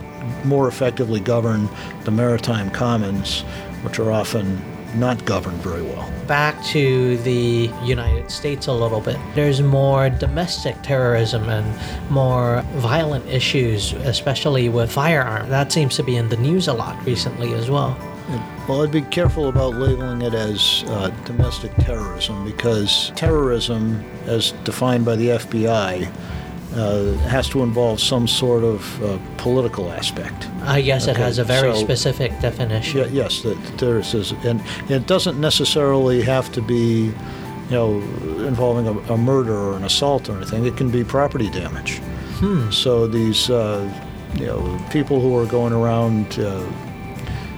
[0.44, 1.68] more effectively govern
[2.04, 3.42] the maritime commons,
[3.82, 4.62] which are often
[4.94, 6.10] not governed very well.
[6.26, 9.16] Back to the United States a little bit.
[9.34, 15.48] There's more domestic terrorism and more violent issues, especially with firearms.
[15.50, 17.96] That seems to be in the news a lot recently as well.
[18.68, 25.06] Well, I'd be careful about labeling it as uh, domestic terrorism because terrorism, as defined
[25.06, 26.12] by the FBI,
[26.74, 30.48] uh, has to involve some sort of uh, political aspect.
[30.62, 32.98] I guess it has a very so- specific definition.
[33.00, 38.00] Yeah, yes, that there is, and it doesn't necessarily have to be, you know,
[38.46, 40.66] involving a, a murder or an assault or anything.
[40.66, 42.00] It can be property damage.
[42.70, 43.92] So these, uh,
[44.36, 46.64] you know, people who are going around, uh,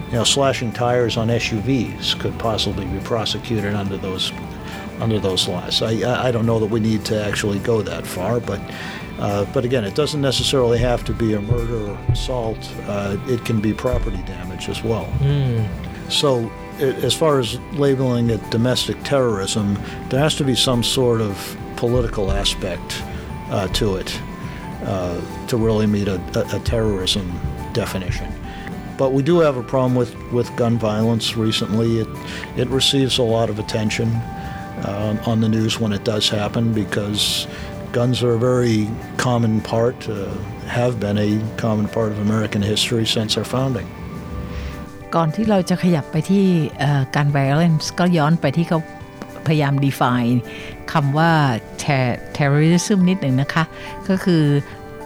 [0.06, 4.32] you know, slashing tires on SUVs could possibly be prosecuted under those
[5.00, 5.82] under those laws.
[5.82, 8.60] I, I don't know that we need to actually go that far, but
[9.18, 12.56] uh, but again, it doesn't necessarily have to be a murder or assault.
[12.86, 15.06] Uh, it can be property damage as well.
[16.08, 19.74] So, a- as far as labeling it domestic terrorism,
[20.08, 23.02] there has to be some sort of political aspect
[23.50, 24.18] uh, to it
[24.84, 27.30] uh, to really meet a, a, a terrorism
[27.74, 28.32] definition.
[28.96, 32.00] But we do have a problem with, with gun violence recently.
[32.00, 32.08] It,
[32.56, 34.10] it receives a lot of attention
[34.84, 37.46] uh, on the news when it does happen because
[37.92, 40.32] guns are a very common part, uh,
[40.66, 43.88] have been a common part of American history since our founding.
[45.14, 46.44] ก่อนที่เราจะขยับไปที่
[47.16, 48.78] การ violence ก็ย้อนไปที่เขา
[49.46, 50.36] พยายาม define
[50.92, 51.32] คำว่า
[52.38, 53.64] terrorism นิดหนึ่งนะคะ
[54.08, 54.44] ก็คือ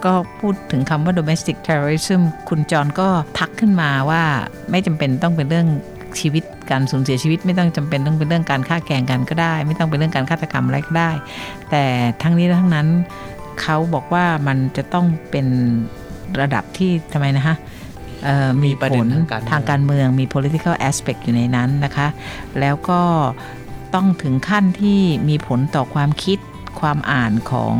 [0.05, 3.07] ก็พูดถึงคำว่า domestic terrorism คุณจรก็
[3.37, 4.23] ทักขึ้นมาว่า
[4.71, 5.67] ไม่จำเป็นต้องเป็นเรื่อง
[6.19, 11.11] ชีวิตการสูญเสียชีวิตไม่ต้องจำเป็นต้องเป็นเรื่องการฆ่าแกล้งกันก็ได้ ไม่ต้องเป็นเรื่องการฆาตกรรมอะไรก็ได้
[11.69, 11.83] แต่
[12.23, 12.87] ทั้งนี้และทั้งนั้น
[13.61, 15.47] เขาบอกว่ามันจะต้องเป็น
[16.41, 17.55] ระดับที่ทำไมนะคะ
[18.23, 22.07] เอ่อมีมีประผเด็นลทางการเมืองทางการเมืองมี political aspect อยู่ในนั้นนะคะ
[22.59, 23.01] แล้วก็
[23.95, 24.99] ต้องถึงขั้นที่
[25.29, 26.39] มีผลต่อความคิด
[26.81, 27.75] ความอ่านของ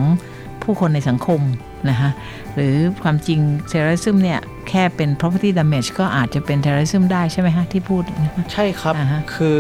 [0.64, 1.42] ผู้คนในสังคม
[1.90, 2.10] นะคะ
[2.56, 3.40] หรือความจริง
[3.72, 9.60] terrorism เนี่ยแค่เป็น property damage ก็อาจจะเป็น terrorism ได้ใช่ไหมฮะที่พูดนะคะใช่ครับอ่าฮะคือ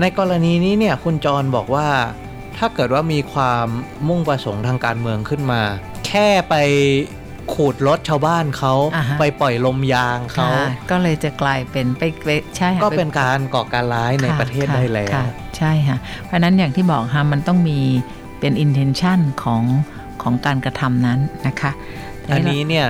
[0.00, 1.88] ในกรณีนี้เนี่ยคุณจรบอกว่า
[2.58, 3.66] ถ้าเกิดว่ามีความ
[4.08, 5.62] มุ่งประสงค์ทางการเมืองขึ้นมา
[6.06, 6.54] แค่ไป
[7.54, 17.78] ขูดรถชาวบ้านเขาอ่าฮะไปปล่อยลมยางเขาค่ะก็เลยจะกลายเป็นไปไปใช่ค่ะก็เป็นการก่อการร้ายในค่ประเทศค่ได้แล้วค่ะใช่ค่ะเพราะฉะนั้นอย่างที่บอกค่ะมันต้องมี
[18.40, 19.62] เป็น intention ของ
[20.22, 21.72] ของการกระทำนั้นนะคะ
[22.32, 22.86] อันนี้เนี่ย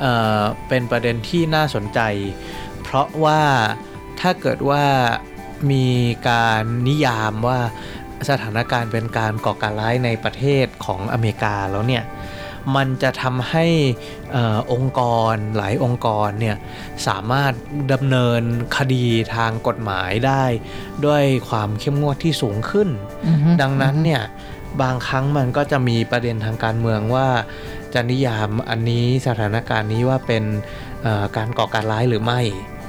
[0.00, 2.00] เอ่อเป็นประเด็นที่น่าสนใจ
[2.82, 3.40] เพราะว่า
[4.20, 4.84] ถ้าเกิดว่า
[5.72, 5.86] มี
[6.28, 7.58] การนิยามว่า
[8.30, 12.04] สถานการณ์เป็นการก่อการร้ายในประเทศของอเมริกาแล้วเนี่ย
[12.76, 13.66] มันจะทำให้
[14.32, 15.00] เออองค์ก
[15.32, 16.56] รหลายองค์กรเนี่ย
[17.06, 17.52] สามารถ
[17.92, 18.42] ดำเนิน
[18.76, 20.44] คดีทางกฎหมายได้
[21.06, 22.88] ด้วยความเข้มงวดที่สูงขึ้น
[23.28, 24.22] อือฮึดังนั้นเนี่ย
[24.82, 27.28] บางครั้งมันก็จะมีประเด็นทางการเมืองว่า
[27.94, 30.44] จะนิยามอันนี้สถานการณ์นี้ว่าเป็น
[31.02, 32.40] เอ่อการก่อการร้ายหรือไม่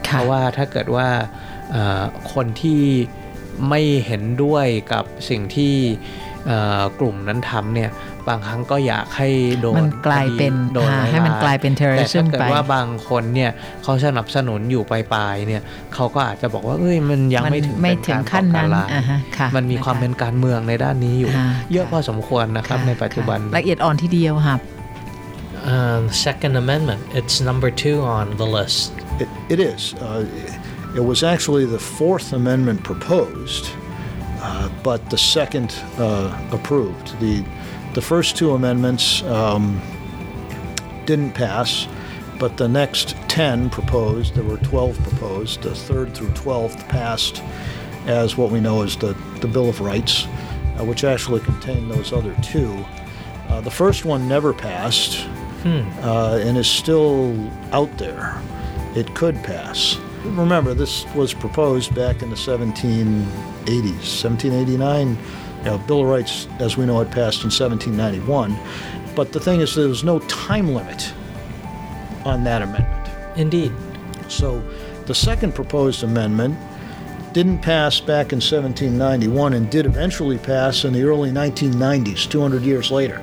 [0.06, 1.08] เพค่ะราะว่าถ้าเกิดว่า
[1.72, 2.84] เอ่อคนที่
[3.70, 5.76] ไม่เห็นด้วยกับสิ่งที่
[6.48, 7.90] เอ่อกลุ่มนั้นทำเนี่ย
[8.30, 9.30] บางครั้งก็อยากให้
[9.62, 13.52] โดนมันกลายเป็นคดีโดนอ่าร้ให้มันกลายเป็นแต่ terrorism ถ้าเกิดไปว่าบางคนเนี่ย
[13.84, 15.62] เขาสนับสนุนอยู่ปลายๆเนี่ย
[15.94, 24.58] เขาก็อาจจะบอกว่าเอ้ยมันยังไม่ถึงไม่เป็นถึงการขั้นก่อนั้กานรร้ายอ่าฮะค่ะมันมีความะะเป็นการเมืองในด้านนี้อยู่อ่าเยอะค่ะพอสมควรนะครับค่ะในปัจจุบันค่ะละเอียดอ่อนทีเดียวค่ะ
[25.76, 28.90] Um, Second Amendment it's number two on the list
[29.24, 29.82] It, it is.
[30.06, 30.26] Uh,
[31.00, 33.66] it was actually the Fourth Amendment proposed
[34.42, 37.08] uh, but the second uh, approved.
[37.20, 37.34] The,
[37.94, 39.82] the first two amendments um,
[41.06, 41.88] didn't pass,
[42.40, 47.42] but the next 10 proposed, there were 12 proposed, the third through 12th passed
[48.08, 50.26] as what we know as the, the Bill of Rights,
[50.80, 52.86] uh, which actually contained those other two.
[53.48, 55.28] Uh, the first one never passed
[55.66, 57.36] uh, and is still
[57.72, 58.42] out there.
[58.96, 59.98] It could pass.
[60.24, 65.18] Remember, this was proposed back in the 1780s, 1789.
[65.64, 68.58] You know, Bill of Rights, as we know it, passed in 1791.
[69.16, 71.14] But the thing is, there was no time limit
[72.26, 73.10] on that amendment.
[73.38, 73.72] Indeed.
[74.28, 74.60] So
[75.06, 76.58] the second proposed amendment
[77.34, 82.92] didn't pass back in 1791 and did eventually pass in the early 1990s, 200 years
[82.92, 83.22] later.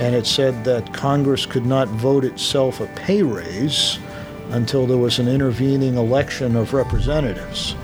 [0.00, 3.98] And it said that Congress could not vote itself a pay raise
[4.50, 7.74] until there was an intervening election of representatives.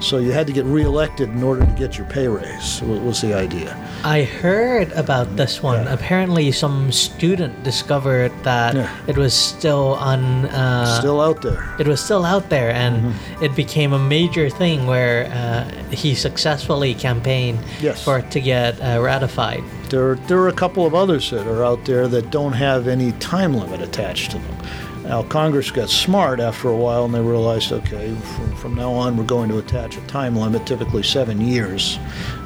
[0.00, 3.20] So you had to get reelected in order to get your pay raise, wa- was
[3.22, 3.74] the idea.
[4.04, 5.84] I heard about this one.
[5.84, 5.94] Yeah.
[5.94, 8.88] Apparently, some student discovered that Yeah.
[9.06, 10.46] it was still on.
[10.46, 11.74] Uh, Still out there.
[11.78, 13.44] it was still out there, and Mm-hmm.
[13.44, 18.02] it became a major thing where uh, he successfully campaigned Yes.
[18.04, 19.62] for it to get uh, ratified.
[19.90, 23.12] There, there are a couple of others that are out there that don't have any
[23.12, 24.56] time limit attached to them.
[25.04, 29.18] Now, Congress got smart after a while and they realized, okay, from, from now on
[29.18, 31.98] we're going to attach a time limit, typically seven years,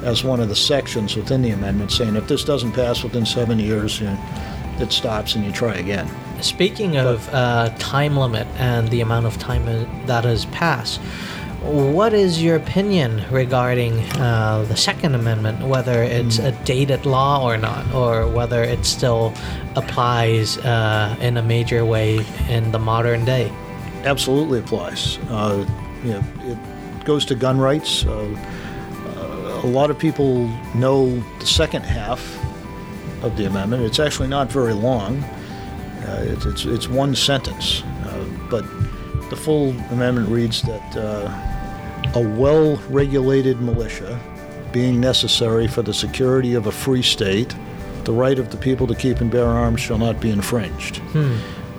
[0.03, 3.59] as one of the sections within the amendment, saying if this doesn't pass within seven
[3.59, 4.19] years, you know,
[4.79, 6.09] it stops and you try again.
[6.41, 9.65] Speaking of uh, time limit and the amount of time
[10.05, 10.99] that has passed,
[11.61, 17.57] what is your opinion regarding uh, the Second Amendment, whether it's a dated law or
[17.57, 19.33] not, or whether it still
[19.75, 23.51] applies uh, in a major way in the modern day?
[24.05, 25.17] absolutely applies.
[25.29, 25.65] Uh,
[26.03, 28.05] you know, it goes to gun rights.
[28.05, 28.35] Uh,
[29.17, 32.21] uh, a lot of people know the second half
[33.23, 33.83] of the amendment.
[33.83, 35.23] It's actually not very long.
[35.23, 38.63] Uh, it's, it's, it's one sentence, uh, but
[39.29, 41.31] the full amendment reads that uh,
[42.15, 44.19] a well-regulated militia,
[44.71, 47.55] being necessary for the security of a free state,
[48.05, 51.01] the right of the people to keep and bear arms shall not be infringed.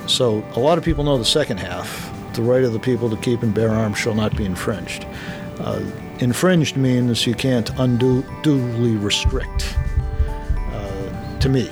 [0.07, 2.11] So a lot of people know the second half.
[2.35, 5.05] The right of the people to keep and bear arms shall not be infringed.
[5.59, 5.81] Uh,
[6.21, 9.77] infringed means you can't unduly restrict.
[10.73, 11.71] Uh, to me,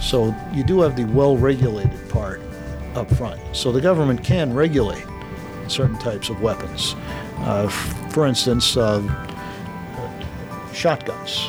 [0.00, 2.40] so you do have the well-regulated part
[2.96, 3.40] up front.
[3.52, 5.04] So the government can regulate
[5.68, 6.94] certain types of weapons.
[7.38, 9.02] Uh, f- for instance, uh,
[10.72, 11.48] shotguns.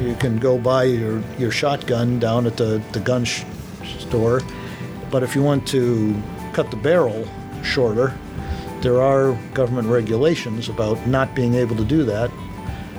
[0.00, 3.44] You can go buy your, your shotgun down at the, the gun sh-
[3.98, 4.40] store,
[5.10, 6.14] but if you want to
[6.52, 7.26] cut the barrel
[7.62, 8.16] shorter,
[8.80, 12.30] there are government regulations about not being able to do that.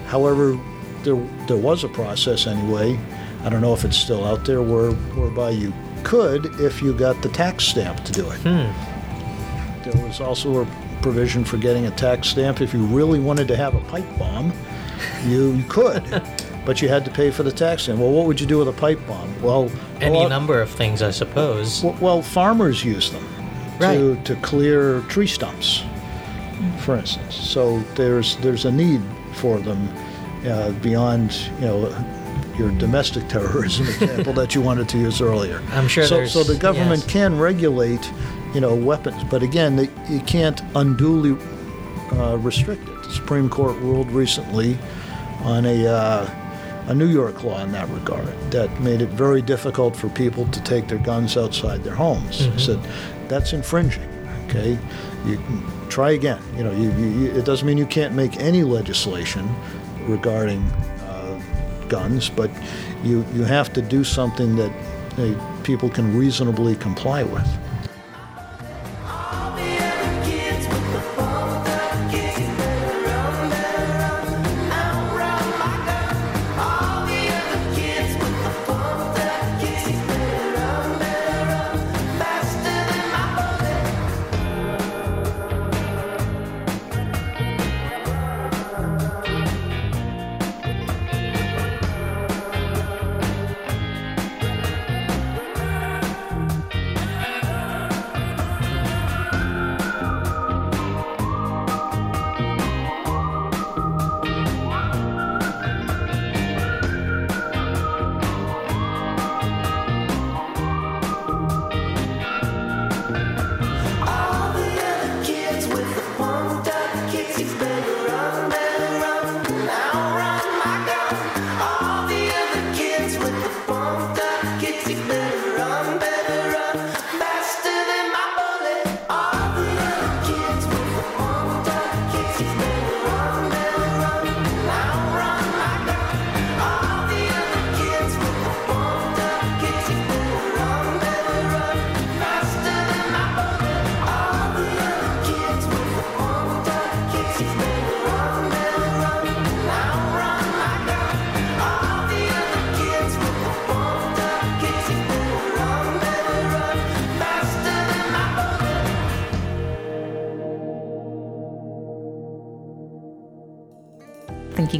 [0.07, 0.59] However,
[1.03, 1.15] there,
[1.47, 2.97] there was a process anyway,
[3.43, 7.21] I don't know if it's still out there, where, whereby you could if you got
[7.21, 8.43] the tax stamp to do it.
[8.43, 10.67] There was also a
[11.01, 14.53] provision for getting a tax stamp if you really wanted to have a pipe bomb.
[15.25, 16.03] You, could,
[16.65, 17.99] but you had to pay for the tax stamp.
[17.99, 19.41] Well, what would you do with a pipe bomb?
[19.41, 21.83] Well, Any lot- number of things, I suppose.
[21.83, 23.25] well, well, farmers use them
[23.79, 25.83] to, to clear tree stumps,
[26.79, 27.35] for instance.
[27.35, 29.01] So there's there's a need
[29.33, 29.89] for them
[30.45, 31.85] uh, beyond you know
[32.57, 35.61] your domestic terrorism example that you wanted to use earlier.
[35.71, 37.11] I'm sure So, so the government yes.
[37.11, 38.11] can regulate
[38.53, 41.31] you know weapons, but again, they, you can't unduly
[42.13, 43.03] uh, restrict it.
[43.03, 44.77] The Supreme Court ruled recently
[45.41, 45.87] on a.
[45.87, 46.39] Uh,
[46.87, 50.61] a New York law in that regard that made it very difficult for people to
[50.63, 52.49] take their guns outside their homes.
[52.61, 52.77] Said
[53.29, 54.03] that's infringing.
[54.47, 54.77] Okay,
[55.25, 56.41] you can try again.
[56.57, 59.49] You know, you, you, it doesn't mean you can't make any legislation
[60.01, 60.61] regarding
[61.93, 62.49] guns, but
[63.03, 64.73] you you have to do something that
[65.17, 67.49] uh, people can reasonably comply with.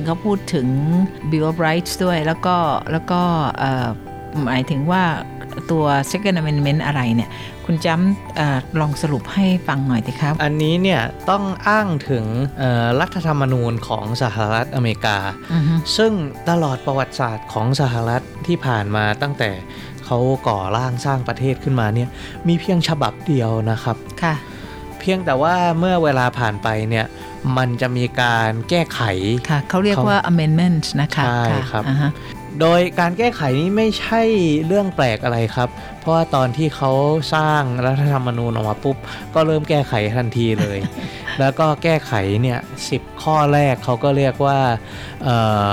[0.05, 0.67] เขาพูดถึง
[1.29, 2.55] Bill of Rights ด้วย แล้วก็
[2.91, 3.21] แล้วก็
[3.59, 3.87] เอ่อ
[4.45, 5.03] หมายถึงว่า
[5.71, 7.29] ตัว Second Amendment อะไรเนี่ย
[7.65, 12.25] คุณจำเอ่อลองสรุปให้ฟังหน่อยสิครับ อันนี้เนี่ย ต้องอ้างถึง
[12.59, 15.17] เอ่อรัฐธรรมนูญของสหรัฐอเมริกา
[15.53, 16.11] อือฮึซึ่ง
[16.49, 19.51] ตลอดประวัติศาสตร์ของสหรัฐที่ผ่านมาตั้งแต่
[20.05, 22.09] เขาก่อร่างสร้างประเทศขึ้นมาเนี่ย
[22.47, 24.35] มีเพียงฉบับเดียวนะครับค่ะ
[24.99, 27.05] เพียงแต่ว่าเมื่อเวลาผ่านไปเนี่ย
[27.57, 29.01] มันจะมีการแก้ไข
[29.49, 32.11] ค่ะเขาเรียกว่า amendment นะคะใช่ะครับอ่าฮะ
[32.61, 34.21] โดยการแก้ไขนี้ไม่ใช่
[34.67, 35.69] เรื่องแปลกอะไรครับ
[35.99, 36.91] เพราะว่าตอนที่เขา
[37.35, 38.97] สร้างรัฐธรรมนูญออกมาปุ๊บ
[39.33, 40.79] ก็เริ่มแก้ไขทันทีเลย
[41.39, 44.59] แล้วก็แก้ไขเนี่ยสิข้อแรกเขาก็เรียกว่า
[45.23, 45.67] เอ่อ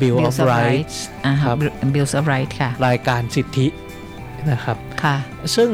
[0.00, 0.96] Bill Bill of of Rights Rights
[1.26, 1.56] อ่าฮะครับ
[1.94, 3.66] Bill of Rights ค่ะ รายการสิทธิ
[4.50, 5.16] นะครับ ค่ะ
[5.56, 5.70] ซึ่ง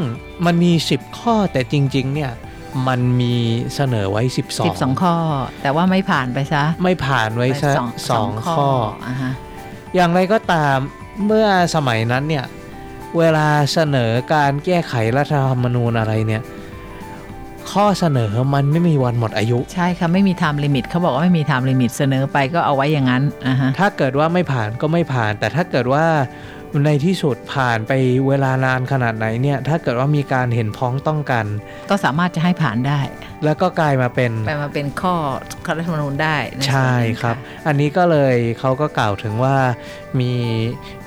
[0.47, 2.31] มันมี 10 ข้อแต่จริง ๆ เนี่ย
[2.89, 3.35] มันมี
[3.75, 5.15] เสนอไว้ 12 12 ข้อ
[5.63, 8.69] แต่ว่าไม่ผ่านไปซะ ไม่ผ่านไว้ไปซะสองสองข้อ
[9.07, 9.33] อ่าฮะ
[9.95, 10.77] อย่างไรก็ตาม
[11.27, 12.45] เมื่อสมัยนั้นเนี่ย
[13.19, 16.43] เวลาเสนอการแก้ไขรัฐธรรมนูญอะไรเนี่ย
[17.73, 26.05] ข้อเสนอมันไม่มีวันหมดอายุ ใช่ค่ะ ไม่มี time limit เขาบอกว่าไม่มี time limit เสนอไปก็เอาไว้อย่างนั้นอ่าฮะถ้าเกิดว่าไม่ผ่านก็ไม่ผ่าน แต่ถ้าเกิดว่า
[26.87, 27.93] ในที่สุดผ่านไป
[28.29, 31.47] เวลานานขนาดไหนเนี่ยถ้าเกิดว่ามีการเห็นพ้องต้องกัน
[31.91, 33.01] ก็สามารถจะให้ผ่านได้
[33.45, 35.15] แล้วก็กลายมาเป็นไปมาเป็นข้อ
[35.65, 39.57] ข้อรัฐธรรมนูญได้นส่วนใช่หนึ่งครับะอันนี้ก็เลยเขาก็กล่าวถึงว่า
[40.21, 40.33] มี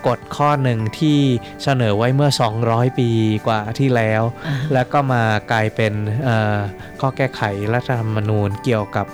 [0.07, 1.19] กฎข้อหนึ่งที่
[1.63, 2.29] เสนอไว้เมื่อ
[2.65, 3.09] 200 ปี
[3.47, 5.93] กว่าที่แล้วอ่าฮะแล้วก็มากลายเป็น
[6.23, 6.57] เอ่อ
[7.01, 7.41] ข้อแก้ไข
[7.73, 9.07] รัฐธรรมนูญเกี่ยวกับ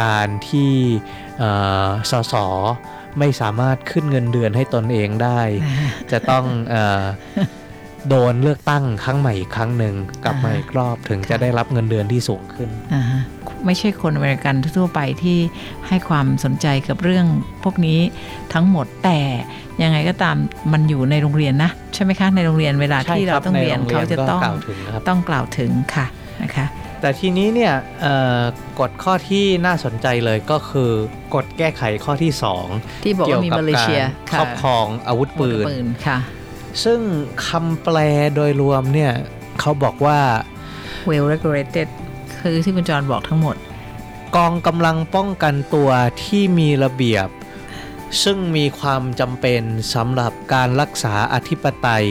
[0.00, 0.72] การที่
[1.38, 1.50] เอ่
[1.86, 2.34] อสส
[3.18, 5.40] ไม่สามารถขึ้นเงินเดือนให้ตนเองได้
[6.12, 7.04] จะต้องเอ่อ
[8.08, 9.94] โดนเลือกตั้งครั้งใหม่อีกครั้งหนึ่ง
[10.24, 13.20] กลับมาอีกรอบถึงจะได้รับเงินเดือนที่สูงขึ้นอ่าฮะ
[13.66, 15.38] ไม่ใช่คนอเมริกันทั่วๆไปที่
[15.88, 17.26] ให้ความสนใจกับเรื่อง
[17.64, 17.98] พวกนี้
[18.54, 19.18] ทั้งหมดแต่
[19.82, 20.36] ยังไงก็ตาม
[20.72, 26.06] มันอยู่ในโรงเรียนนะใช่ไหมคะในโรงเรียนเวลาใช่ที่คเรารับต้องเรียนในโรงเรียนเขาจะต้องก็กล่าวถึงนะครับต้องกล่าวถึงค่ะ
[26.42, 26.66] นะคะ
[27.00, 28.42] แต่ทีนี้เนี่ยเอ่อ
[28.80, 30.90] กฎข้อที่น่าสนใจเลยก็คือ
[31.34, 32.32] กฎแก้ไขข้อที่
[32.68, 36.18] 2 ที่บอกเกี่ยวว่ามีกับมาเลกาเซียรคค่ะรอบครองอาวุธปืนปืนค่ะ
[36.84, 37.00] ซึ่ง
[37.46, 37.96] คำแปล
[38.34, 39.12] โดยรวมเนี่ย
[39.60, 40.20] เขาบอกว่า
[41.08, 41.88] well regulated
[42.40, 43.56] คือที่คุณจรบอกทั้งหมด
[44.36, 45.90] กองกำลังป้องกันตัว
[46.22, 47.28] ที่มีระเบียบ
[48.22, 49.62] ซึ่งมีความจำเป็น
[49.94, 52.06] สำหรับการรักษาอธิปไตย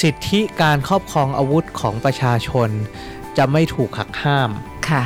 [0.00, 2.70] สิทธิการครอบครองอาวุธของประชาชน
[3.38, 4.50] จะไม่ถูกหักห้าม
[4.90, 5.04] ค่ะ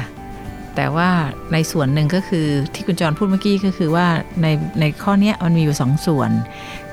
[0.77, 1.11] แต่ว่า
[1.53, 4.07] ในส่วนหนึ่งก็คือที่คุณจรพูดเมื่อกี้ก็คือว่า
[4.43, 4.47] ใน
[4.81, 6.31] ในข้อเนี้ยมันมีอยู่สองส่วน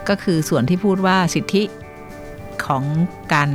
[0.09, 1.63] ก็คือส่วนที่พูดว่าสิทธิ
[2.65, 2.83] ของ
[3.33, 3.49] การ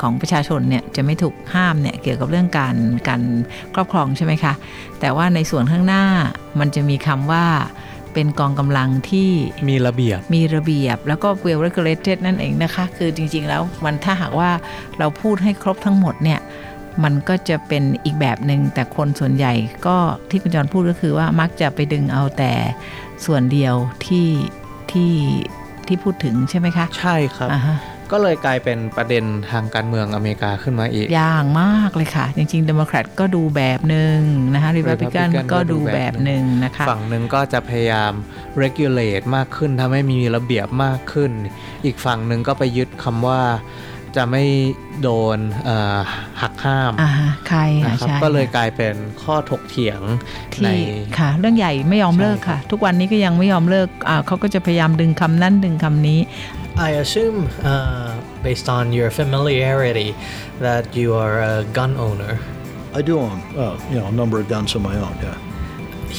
[0.00, 2.74] ของประชาชนเนี่ยจะไม่ถูกห้ามเนี่ยเกี่ยวกับเรื่องการ
[3.08, 3.22] การ
[3.74, 4.52] ครอบครองใช่ไหมคะ
[5.00, 6.04] แต่ว่าในส่วนข้างหน้า
[6.60, 7.46] มันจะมีคำว่า
[8.14, 9.30] เป็นกองกำลังที่
[9.68, 14.50] มีระเบียบ มีระเบียบแล้วก็ well regulated นั่นเองนะคะ คือจริงๆแล้วมันถ้าหากว่า
[14.98, 16.40] เราพูดให้ครบทั้งหมดเนี่ย
[17.04, 19.52] มันก็จะเป็นอีกแบบหนึ่งแต่คนส่วนใหญ่
[19.86, 19.96] ก็
[20.30, 22.52] ที่คุณจรพูดก็คือว่ามักจะไปดึงเอาแต่
[23.26, 23.74] ส่วนเดียว
[24.06, 24.28] ที่
[24.92, 25.12] ที่
[25.86, 27.78] ที่พูดถึงใช่ไหมคะ ใช่ครับอ่าฮะ
[28.12, 34.18] ก็เลยกลายเป็นประเด็นทางการเมืองอเมริกาขึ้นมาอีก อย่างมากเลยค่ะ จริงๆเดโมแครตก็ดูแบบหนึ่ง
[34.54, 38.12] นะคะริพับลิกัน Republican ก็ก็ดูดูแบแบบบหหนึ่นึ่งงนะคะ ฝั่งหนึ่งก็จะพยายาม
[38.62, 41.30] regulate มากขึ้นทำให้มีระเบียบมากขึ้น
[41.84, 43.40] อีกฝั่งหนึ่งก็ไปยึดคำว่า
[44.16, 44.44] จะไม่
[45.02, 45.98] โดนเอ่อ
[46.42, 50.00] หักห้ามอ่าฮะใครค่ะนะครับใช่ก็เลยกลายเป็นข้อถกเถียง
[50.62, 50.78] ในที่
[51.18, 56.20] ค่ะ เรื่องใหญ่ไม่ยอมเลิกค่ะ ทุกวันนี้ก็ยังไม่ยอมเลิกอ่าเขาก็จะพยายามดึงคำนั้นดึงคำนี้
[56.76, 60.14] I assume, uh, based on your familiarity,
[60.60, 62.38] that you are a gun owner.
[62.94, 65.14] I do own, uh, you know, a number of guns of my own.
[65.22, 65.36] Yeah.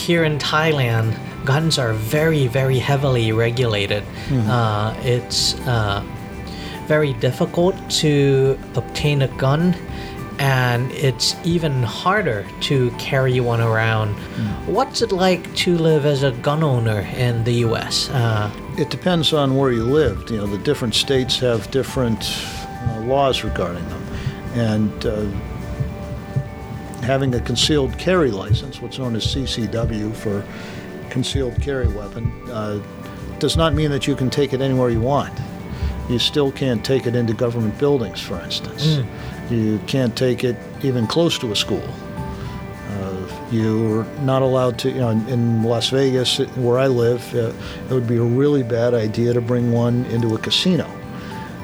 [0.06, 4.04] Here in Thailand, guns are very, very heavily regulated.
[4.30, 6.04] Uh, it's uh,
[6.88, 9.76] very difficult to obtain a gun,
[10.40, 14.16] and it's even harder to carry one around.
[14.66, 18.10] What's it like to live as a gun owner in the U.S.?
[18.10, 20.32] Uh, It depends on where you lived.
[20.32, 22.24] You know, the different states have different
[22.88, 24.04] uh, laws regarding them,
[24.56, 25.26] and uh,
[27.06, 30.44] having a concealed carry license, what's known as CCW for
[31.10, 32.80] concealed carry weapon, uh,
[33.40, 35.34] does not mean that you can take it anywhere you want.
[36.12, 39.00] You still can't take it into government buildings, for instance.
[39.50, 41.84] You can't take it even close to a school.
[42.90, 47.54] Uh, you're not allowed to, you know, in, in Las Vegas, where I live, uh,
[47.90, 50.86] it would be a really bad idea to bring one into a casino.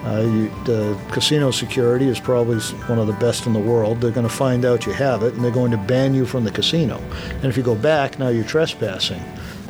[0.05, 3.99] Uh, you, the casino security is probably one of the best in the world.
[3.99, 6.45] They're going to find out you have it, and they're going to ban you from
[6.45, 7.01] the casino.
[7.33, 9.21] And if you go back, now you're trespassing.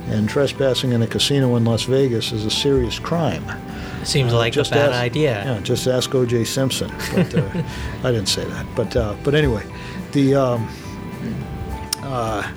[0.09, 3.43] and trespassing in a casino in Las Vegas is a serious crime.
[4.03, 5.43] Seems like a bad ask, idea.
[5.43, 6.45] Yeah, just ask O.J.
[6.45, 6.91] Simpson.
[7.13, 7.63] But uh,
[8.03, 8.65] I didn't say that.
[8.75, 9.63] But uh, but anyway,
[10.11, 10.67] the um,
[12.03, 12.51] uh,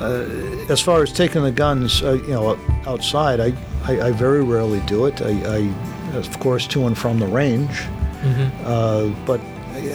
[0.00, 3.52] uh, as far as taking the guns, uh, you know, outside, I,
[3.84, 5.20] I, I very rarely do it.
[5.22, 7.82] I, I, of course, to and from the range.
[8.64, 9.40] Uh, but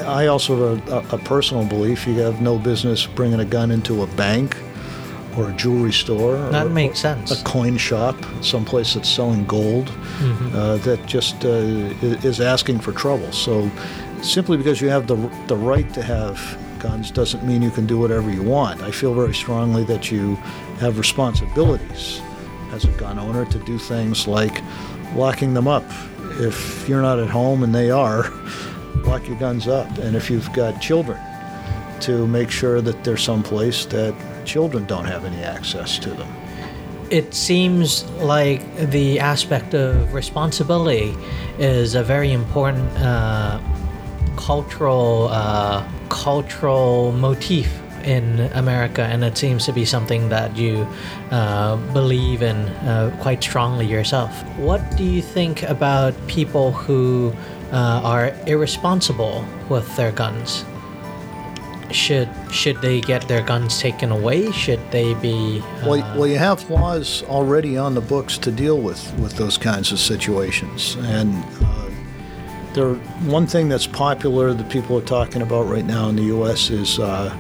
[0.06, 4.04] I also have a, a personal belief: you have no business bringing a gun into
[4.04, 4.58] a bank
[5.38, 6.38] or a jewelry store.
[6.50, 7.32] That or, makes sense.
[7.32, 9.90] a coin shop, someplace that's selling gold,
[10.54, 13.32] uh, that just uh, is asking for trouble.
[13.32, 13.70] So,
[14.22, 15.16] simply because you have the
[15.48, 16.40] the right to have
[16.80, 18.82] guns doesn't mean you can do whatever you want.
[18.82, 20.36] I feel very strongly that you
[20.80, 22.22] have responsibilities
[22.72, 24.62] as a gun owner to do things like
[25.16, 25.86] locking them up.
[26.40, 28.30] If you're not at home and they are,
[28.98, 29.88] lock your guns up.
[29.98, 31.20] And if you've got children,
[32.02, 34.14] to make sure that they're someplace that
[34.48, 36.28] children don't have any access to them.
[37.10, 41.16] It seems like the aspect of responsibility
[41.60, 43.60] is a very important uh,
[44.36, 47.68] cultural uh, cultural motif
[48.04, 50.88] in America, and it seems to be something that you
[51.32, 54.32] uh, believe in uh, quite strongly yourself.
[54.58, 57.34] What do you think about people who
[57.72, 60.64] uh, are irresponsible with their guns?
[61.92, 64.52] Should should they get their guns taken away?
[64.52, 65.62] Should they be?
[65.62, 69.58] Uh, Well, well, you have laws already on the books to deal with, with those
[69.58, 70.98] kinds of situations.
[71.00, 71.90] And uh,
[72.74, 72.94] there,
[73.26, 76.70] one thing that's popular that people are talking about right now in the U.S.
[76.70, 77.36] is uh,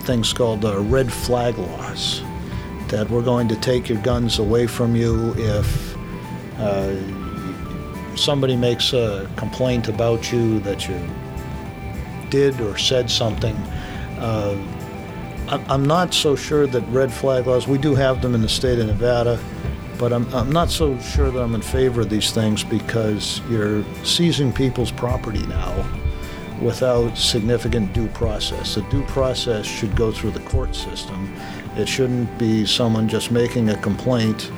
[0.00, 2.22] things called uh, red flag laws.
[2.88, 5.96] That we're going to take your guns away from you if
[6.58, 6.94] uh,
[8.16, 10.98] somebody makes a complaint about you that you
[12.32, 13.54] did or said something.
[14.18, 14.56] Uh,
[15.68, 18.78] I'm- not so sure that red flag laws, we do have them in the state
[18.78, 19.38] of Nevada,
[19.98, 23.84] but I'm, I'm not so sure that I'm in favor of these things because you're
[24.02, 25.84] seizing people's property now
[26.62, 28.76] without significant due process.
[28.76, 31.34] The due process should go through the court system.
[31.76, 34.50] It shouldn't be someone just making a complaint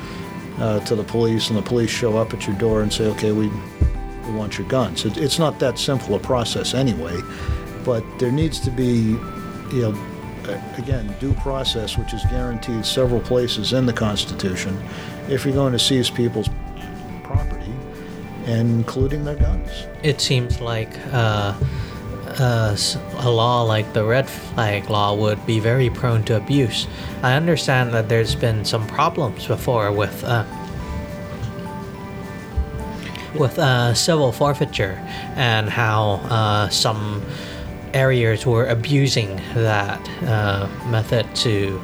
[0.59, 3.33] uh, to the police and the police show up at your door and say, okay,
[3.33, 5.03] we, we want your guns.
[5.03, 7.19] It, it's not that simple a process anyway,
[7.85, 9.17] but there needs to be,
[9.71, 9.95] you know,
[10.77, 14.77] again, due process, which is guaranteed several places in the Constitution,
[15.29, 16.49] if you're going to seize people's
[17.23, 17.73] property,
[18.45, 19.69] including their guns.
[20.03, 21.53] it seems like uh,
[22.39, 22.77] uh,
[23.19, 26.87] a law like the red flag law would be very prone to abuse.
[27.23, 30.45] I understand that there's been some problems before with uh,
[33.35, 35.01] with uh, civil forfeiture
[35.35, 37.21] and how uh, some
[37.95, 41.81] areas were abusing that uh, method to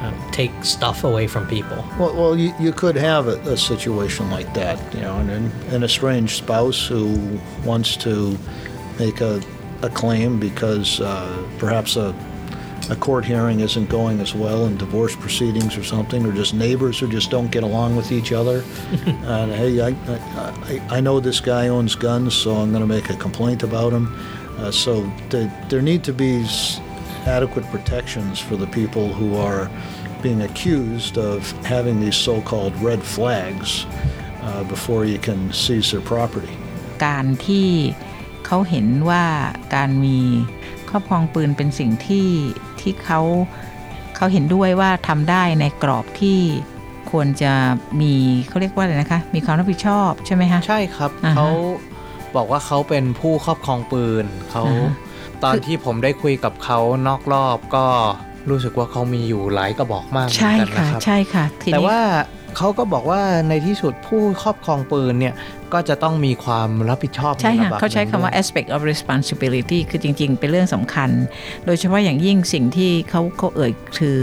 [0.00, 1.84] um, take stuff away from people.
[1.98, 5.30] Well, well you, you could have a, a situation like that, you know, an,
[5.70, 8.36] an estranged spouse who wants to
[8.98, 9.40] make a,
[9.82, 12.12] a claim because uh, perhaps a,
[12.90, 16.98] a court hearing isn't going as well in divorce proceedings or something, or just neighbors
[16.98, 18.64] who just don't get along with each other.
[19.06, 23.08] and hey, I, I, I know this guy owns guns, so I'm going to make
[23.08, 24.12] a complaint about him.
[24.59, 24.91] Uh, so
[25.31, 26.79] th- there need to be s-
[27.37, 29.63] adequate protections for the people who are
[30.25, 31.37] being accused of
[31.75, 33.69] having these so-called red flags
[34.47, 36.53] uh, before you can seize their property.
[37.05, 37.69] การที่
[38.45, 39.25] เขาเห็นว่า
[39.75, 40.17] การมี
[40.89, 42.27] ครอบครองปืนเป็นสิ่งที่
[42.81, 43.21] ที่เขา
[44.15, 46.39] เขาเห็นด้วยว่าทำได้ในกรอบที่
[47.11, 47.53] ควรจะ
[48.01, 48.13] มี
[48.47, 51.49] เขาเรียกว่าอะไรนะคะ มีความรับผิดชอบใช่ไหมคะ ใช่ครับ อ่าฮะ เขา
[52.36, 54.92] บอกว่าเขาเป็นผู้ครอบครองปืนเขาอ่าฮะ
[55.44, 56.78] ตอนที่ผมได้คุยกับเขา
[57.08, 57.86] นอกรอบก็
[58.50, 62.00] รู้สึกว่าเขามีอยู่หลายกระบอกมากเหมือใช่นกันค่ะนะครับใช่ค่ะทีแต่นี้ว่า
[62.56, 65.34] เขาก็บอกว่าในที่สุดผู้ครอบครองปืนเนี่ย
[65.72, 71.10] ก็จะต้องมีความรับผิดชอบใช่ค่ะนระดับเขาใช้หนึ่งคำว่าด้วย aspect of responsibility คือจริง ๆ เป็นเรื่องสำคัญ
[71.66, 74.20] โดยเฉพาะอย่างยิ่งสิ่งที่เขาเขาเอ่ยคือ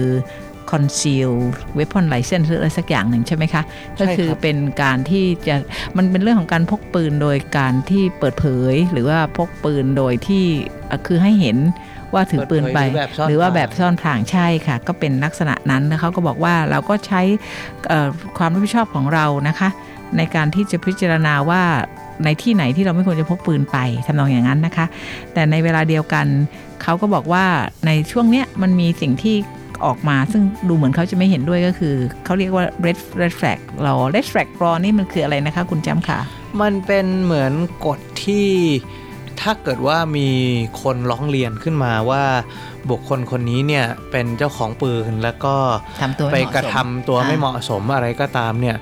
[0.71, 1.31] conceal
[1.77, 3.63] weapon license หรืออะไรสักอย่างหนึ่งใช่ไหมคะ
[3.99, 5.55] ก็คือเป็นการที่จะ
[5.97, 10.45] มันเป็นเรื่องของการพกปืนโดยการที่เปิดเผย หรือว่าพกปืนโดยที่
[10.89, 11.57] อะคือให้เห็น
[12.13, 17.21] ว่าถือปืนไปเปิดเผยหรือแบบซ่อนหรือว่าพรางแบบซ่อนพรางใช่ค่ะ ก็เป็นลักษณะนั้นแล้วเขาก็บอกว่าเราก็ใช้
[17.87, 19.69] เอ่อความรับผิดชอบของเรานะคะ
[20.17, 21.63] ในการที่จะพิจารณาว่า
[22.23, 24.85] ในที่ไหนที่เราไม่ควรจะพกปืนไปทำนองอย่างนั้นนะคะ
[25.33, 26.25] แต่ในเวลาเดียวกัน
[26.83, 27.45] เขาก็บอกว่า
[27.85, 29.35] ในช่วงเนี้ยมันมีสิ่งที่
[29.85, 36.19] ออกมา ซึ่งดูเหมือนเขาจะไม่เห็นด้วยก็คือ เขาเรียกว่า red red flag law red flag law นี่มันคืออะไรนะคะคุณจำค่ะ
[36.61, 37.53] มันเป็นเหมือน
[37.85, 38.49] กฎที่
[39.41, 40.29] ถ้าเกิดว่ามี
[40.81, 42.23] คนร้องเรียนขึ้นมาว่า
[42.89, 45.55] บุคคลคนนี้เนี่ยเป็นเจ้าของปืนแล้วก็
[46.01, 48.75] ทำตัวไม่ไปเหมาะสมกระทำตัวไม่เหมาะสมอะไรก็ตามเนี่ย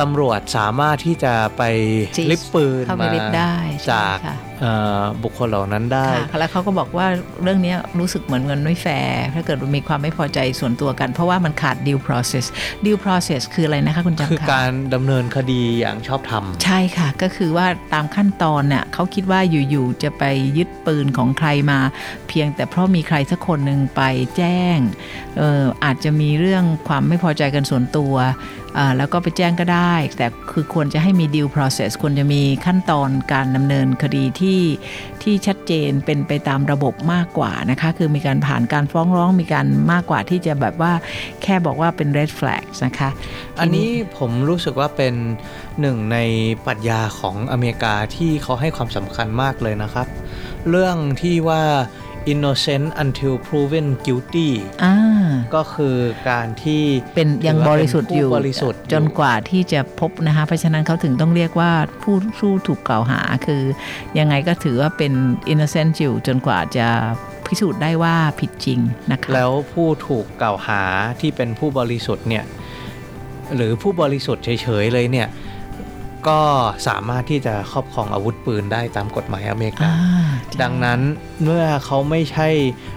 [0.00, 1.62] ตำรวจสามารถที่จะไป
[2.16, 3.54] Seize ลิบปืนเข้าไปมาลิฟต์ได้
[3.86, 7.06] ใช่จากค่ะเอ่อบุคคลเหล่านั้นได้ค่ะแล้วเขาก็บอกว่า
[7.42, 12.46] เรื่องเนี้ยรู้สึกเหมือนเงินไม่แฟร์ถ้าเกิดมีความไม่พอใจส่วนตัวกัน เพราะว่ามันขาด due process
[12.84, 19.40] due process คืออะไรนะคะคุณจำคือค่ะการดำเนินคดีอย่างชอบธรรม ใช่ค่ะ ก็คือว่าตามขั้นตอนเนี่ยเขาคิดว่า
[19.70, 20.24] อยู่ๆจะไป
[20.58, 21.78] ยึดปืนของใครมา
[22.28, 24.02] เพียงแต่เพราะมีใครสักคนหนึ่งไป
[24.36, 24.78] แจ้ง
[25.38, 28.59] เอออาจจะมีเรื่องความไม่พอใจกันส่วนตัวอ่า
[28.96, 34.60] แล้วก็ไปแจ้งก็ได้ แต่คือควรจะให้มี due process ควรจะมีขั้นตอนการดำเนินคดีที่
[35.22, 40.92] ที่ชัดเจนเป็นไปตามระบบมากกว่านะคะ คือมีการผ่านการฟ้องร้องมีการมากกว่าที่จะแบบว่า
[41.42, 43.10] แค่บอกว่าเป็น red flag นะคะ
[43.60, 45.14] อันนี้ผมรู้สึกว่าเป็น
[45.80, 46.18] หนึ่งใน
[46.66, 50.06] ปรัชญาของอเมริกาที่เขาให้ความสำคัญมากเลยนะครับ
[50.70, 51.62] เรื่องที่ว่า
[52.32, 54.50] innocent until proven guilty
[54.84, 54.96] อ่า
[55.54, 55.96] ก็คือ
[56.30, 56.82] การที่
[57.14, 63.62] เป็นยังถือว่าบริสุทธิ์อยู่เป็นผู้บริสุทธิ์จนกว่าที่จะพบนะคะ เพราะฉะนั้นเขาถึงต้องเรียกว่าผู้ผู้ถูกกล่าวหาคือ
[64.18, 65.12] ยังไงก็ถือว่าเป็น
[65.52, 66.88] innocent อยู่จนกว่าจะ
[67.46, 70.82] พิสูจน์ได้ว่าผิดจริงนะคะ แล้วผู้ถูกกล่าวหา
[71.20, 72.44] ที่เป็นผู้บริสุทธิ์เนี่ย
[73.56, 75.28] หรือผู้บริสุทธิ์เฉยๆเลยเนี่ย
[76.28, 76.40] ก็
[76.88, 79.96] สามารถที่จะครอบครองอาวุธปืนได้ตามกฎหมายอเมริกาอ่า
[80.48, 81.00] ใช่ดังนั้น
[81.44, 82.48] เมื่อเขาไม่ใช่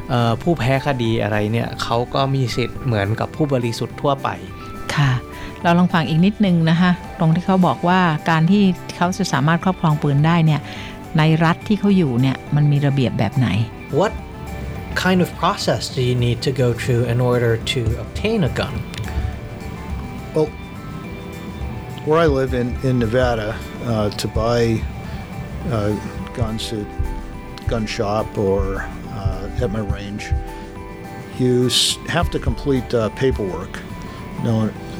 [0.10, 4.30] เอ่อผู้แพ้คดีอะไรเนี่ยเขาก็มีสิทธิ์เหมือนกับผู้บริสุทธิ์ทั่วไป
[4.96, 5.12] ค่ะ
[5.64, 8.00] เราลองฟังอีกนิดนึงนะคะ ตรงที่เขาบอกว่า
[8.30, 8.64] การที่
[8.96, 10.62] เขาจะสามารถครอบครองปืนได้เนี่ย
[11.18, 13.48] ในรัฐที่เขาอยู่เนี่ยมันมีระเบียบแบบไหน
[14.00, 14.14] What
[15.04, 18.76] kind of process do you need to go through in order to obtain a gun?
[20.36, 20.50] Well,
[22.06, 24.82] where I live in, in Nevada, uh, to buy
[25.68, 25.96] uh,
[26.34, 26.88] guns at
[27.68, 30.32] gun shop or uh, at my range,
[31.40, 31.70] you
[32.08, 33.80] have to complete uh, paperwork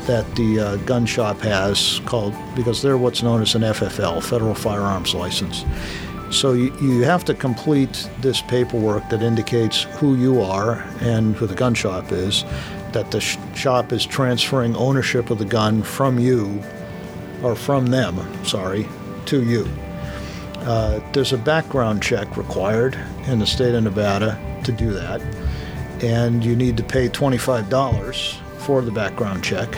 [0.06, 4.54] that the uh, gun shop has called because they're what's known as an FFL, Federal
[4.54, 5.66] Firearms License.
[6.30, 11.48] So you, you have to complete this paperwork that indicates who you are and who
[11.48, 12.44] the gun shop is,
[12.92, 16.62] that the sh- shop is transferring ownership of the gun from you,
[17.44, 18.88] or from them, sorry,
[19.26, 19.68] to you.
[20.60, 25.22] Uh, there's a background check required in the state of Nevada to do that,
[26.02, 29.78] and you need to pay $25 for the background check.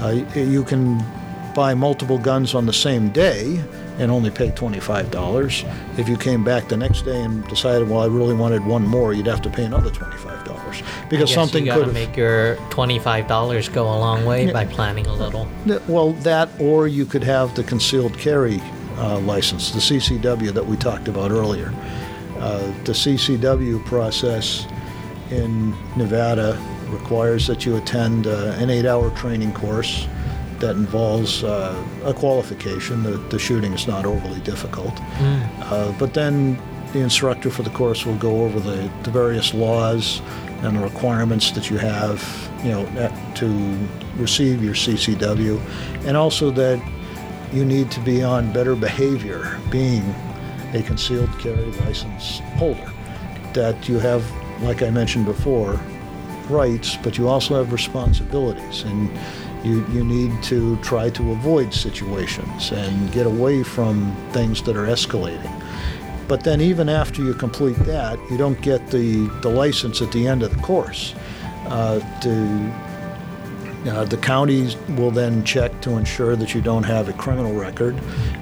[0.00, 1.00] Uh, you can
[1.54, 3.62] buy multiple guns on the same day
[3.98, 5.98] and only pay $25.
[5.98, 9.12] If you came back the next day and decided, well, I really wanted one more,
[9.12, 10.82] you'd have to pay another $25
[11.12, 11.94] because I guess something you could have.
[11.94, 14.52] make your twenty-five dollars go a long way Yeah.
[14.52, 15.46] by planning a little.
[15.88, 18.60] Well, that or you could have the concealed carry
[18.98, 21.72] uh, license, the CCW that we talked about earlier.
[22.38, 24.66] Uh, the CCW process
[25.30, 30.06] in Nevada requires that you attend uh, an eight hour training course
[30.58, 33.02] that involves uh, a qualification.
[33.02, 34.92] The, the shooting is not overly difficult.
[35.20, 36.60] Uh, but then
[36.92, 40.20] the instructor for the course will go over the, the various laws
[40.62, 42.22] and the requirements that you have,
[42.62, 42.86] you know,
[43.34, 45.60] to receive your CCW,
[46.06, 46.80] and also that
[47.52, 50.02] you need to be on better behavior, being
[50.72, 52.90] a concealed carry license holder.
[53.52, 54.24] That you have,
[54.62, 55.78] like I mentioned before,
[56.48, 59.10] rights, but you also have responsibilities, and
[59.64, 64.86] you, you need to try to avoid situations and get away from things that are
[64.86, 65.61] escalating.
[66.28, 70.26] But then, even after you complete that, you don't get the, the license at the
[70.26, 71.14] end of the course.
[71.66, 77.12] Uh, to, uh, the counties will then check to ensure that you don't have a
[77.12, 77.96] criminal record,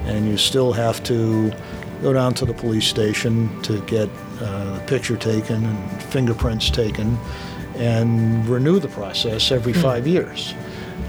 [0.04, 1.52] and you still have to
[2.02, 4.08] go down to the police station to get
[4.40, 7.18] uh, the picture taken and fingerprints taken,
[7.76, 10.54] and renew the process every five years.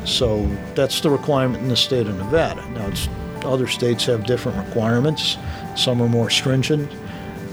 [0.06, 2.68] So that's the requirement in the state of Nevada.
[2.72, 3.08] Now, it's,
[3.44, 5.38] other states have different requirements.
[5.76, 6.92] Some are more stringent.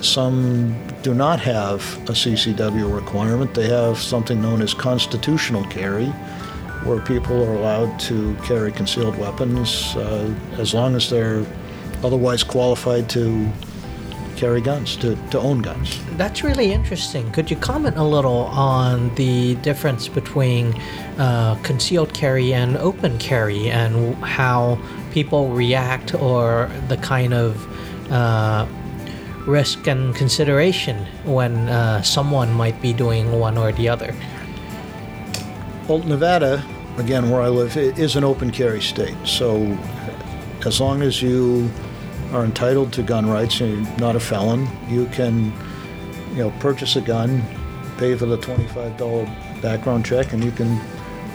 [0.01, 3.55] Some do not have a CCW requirement.
[3.55, 6.07] They have something known as constitutional carry,
[6.85, 11.45] where people are allowed to carry concealed weapons uh, as long as they're
[12.05, 13.51] otherwise qualified to
[14.37, 16.01] carry guns, to, to own guns.
[16.17, 17.31] That's really interesting.
[17.33, 20.75] Could you comment a little on the difference between
[21.19, 24.79] uh, concealed carry and open carry and how
[25.11, 27.67] people react or the kind of
[29.47, 34.15] risk and consideration when uh, someone might be doing one or the other?
[35.89, 36.63] Well, Nevada,
[36.99, 39.17] again, where I live, is an open carry state.
[39.25, 39.79] So
[40.67, 41.71] as long as you
[42.33, 43.61] are entitled to gun rights.
[43.61, 44.69] And you're not a felon.
[44.89, 45.53] You can,
[46.31, 47.43] you know, purchase a gun,
[47.97, 50.81] pay for the $25 background check, and you can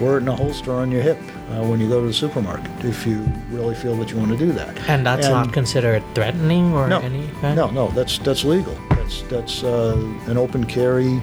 [0.03, 1.17] wear it in a holster on your hip
[1.51, 4.37] uh, when you go to the supermarket if you really feel that you want to
[4.37, 4.77] do that.
[4.89, 7.55] And that's And- not considered threatening or no, any kind?
[7.55, 7.87] no, no.
[7.89, 8.77] That's that's legal.
[8.91, 9.95] That's that's uh,
[10.27, 11.21] an open carry, you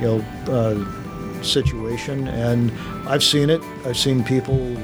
[0.00, 2.28] know, uh, situation.
[2.28, 2.70] And
[3.08, 3.62] I've seen it.
[3.86, 4.76] I've seen people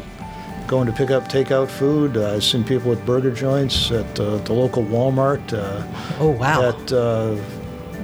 [0.66, 2.16] going to pick up takeout food.
[2.16, 5.84] Uh, I've seen people at burger joints, at uh, the local Walmart, uh,
[6.18, 6.68] Oh, wow.
[6.70, 6.92] at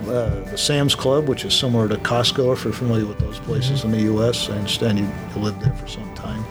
[0.07, 2.53] uh, uh, the Sam's Club, which is similar to Costco.
[2.53, 5.73] If you're familiar with those places in the U.S., I understand you, you lived there
[5.75, 6.45] for some time.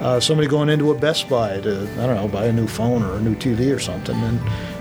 [0.00, 3.02] Uh, somebody going into a Best Buy to, I don't know, buy a new phone
[3.02, 4.40] or a new TV or something, and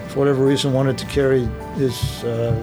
[0.09, 1.45] for whatever reason wanted to carry
[1.75, 2.53] his uh,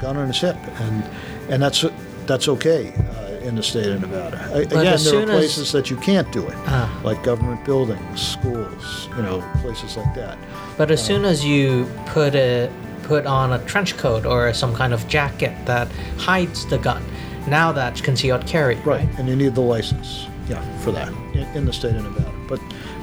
[0.00, 1.04] gun on his hip, and
[1.50, 1.84] and that's
[2.26, 4.38] that's okay uh, in the state of Nevada.
[4.54, 7.00] I, again, there are as- places that you can't do it, Ah.
[7.04, 10.38] like government buildings, schools, you know, places like that.
[10.78, 12.70] But as soon as you put a
[13.10, 17.02] put on a trench coat or some kind of jacket that hides the gun,
[17.48, 18.76] now that's concealed carry.
[18.84, 22.32] Right, and you need the license, yeah, for that in, in the state of Nevada.
[22.48, 22.60] But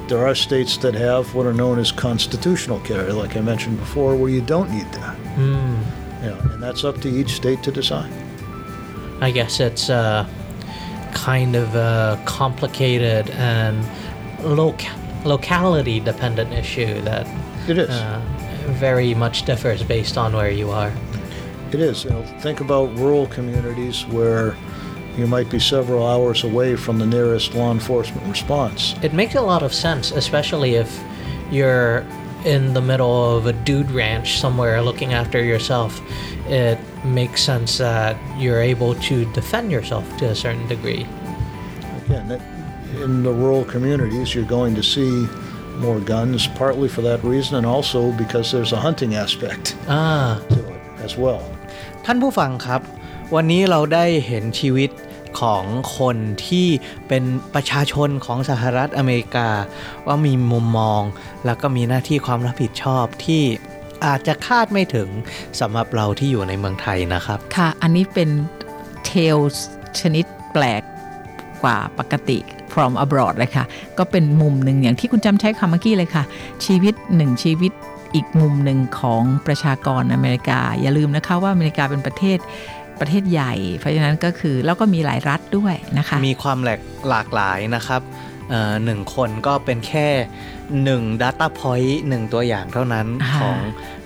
[0.08, 4.16] there are states that have what are known as constitutional carry, like I mentioned before,
[4.16, 5.14] where you don't need that.
[5.36, 5.76] Hmm.
[6.24, 8.10] You know, and that's up to each state to decide.
[9.20, 10.26] I guess it's a
[11.12, 13.76] kind of a complicated and
[14.42, 14.96] loca-
[15.26, 17.26] locality dependent issue that
[17.68, 17.90] It is.
[17.90, 18.22] uh,
[18.68, 20.92] very much differs based on where you are.
[21.72, 22.04] It is.
[22.04, 24.56] You know, think about rural communities where
[25.16, 28.94] you might be several hours away from the nearest law enforcement response.
[29.02, 31.02] It makes a lot of sense, especially if
[31.50, 32.06] you're
[32.44, 36.00] in the middle of a dude ranch somewhere looking after yourself.
[36.46, 41.06] It makes sense that you're able to defend yourself to a certain degree.
[42.06, 42.40] Again,
[43.02, 45.26] in the rural communities, you're going to see
[45.86, 49.64] more guns, partly for that reason, and also because there's a hunting aspect
[50.00, 51.42] Ah, to it as well.
[52.04, 52.80] ท่านผู้ฟังครับ
[53.34, 54.90] วันนี้เราได้เห็นชีวิต
[55.40, 55.64] ของ
[55.98, 56.16] คน
[56.46, 56.68] ที่
[57.08, 57.24] เป็น
[57.54, 59.48] ประชาชนของสหรัฐอเมริกา
[60.06, 61.02] ว่ามีมุมมอง
[61.46, 63.42] แล้วก็มีหน้าที่ความรับผิดชอบที่
[64.06, 65.08] อาจจะคาดไม่ถึง
[65.60, 68.30] สำหรับเราที่อยู่ในเมืองไทยนะครับ ค่ะ อันนี้เป็น
[69.10, 69.56] tales
[70.00, 70.82] ชนิดแปลก
[71.62, 72.38] กว่าปกติ
[72.78, 73.64] from abroad เลยค่ะ
[73.98, 76.24] ก็เป็นมุมหนึ่งอย่างที่คุณจำใช้คำเมื่อกี้เลยค่ะ
[76.66, 77.72] ชีวิตหนึ่งชีวิต
[78.14, 82.38] อีกมุมหนึ่งของประชากรอเมริกา อย่าลืมนะคะว่าอเมริกาเป็นประเทศ
[83.00, 88.00] ประเทศใหญ่ เพราะฉะนั้นก็คือแล้วก็มีหลายรัฐด้วยนะคะ มีความหลากหลากหลายนะครับ
[88.50, 90.08] เอ่อหนึ่งคนก็เป็นแค่
[90.84, 93.58] หนึ่ง Data Point หนึ่งตัวอย่างเท่านั้นอ่าของ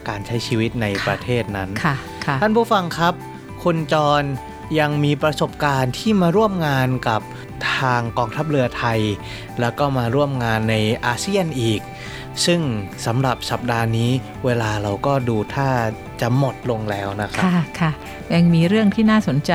[0.08, 1.94] การใช้ชีวิตในค่ะประเทศนั้นค่ะ
[2.26, 3.14] ค่ะท่านผู้ฟังครับ
[3.64, 4.22] คุณจร
[4.78, 7.20] ยังมีประสบการณ์ที่มาร่วมงานกับ
[7.78, 9.00] ทางกองทัพเรือไทย
[9.60, 11.80] แล้วก็มาร่วมงานในอาเซียนอีก
[12.46, 12.60] ซึ่ง
[13.06, 14.10] สำหรับสัปดาห์นี้
[14.44, 15.68] เวลาเราก็ดูถ้า
[16.20, 17.90] จะหมดลงแล้วนะครับค่ะค่ะ
[18.34, 19.52] ยังมีเรื่องที่น่าสนใจ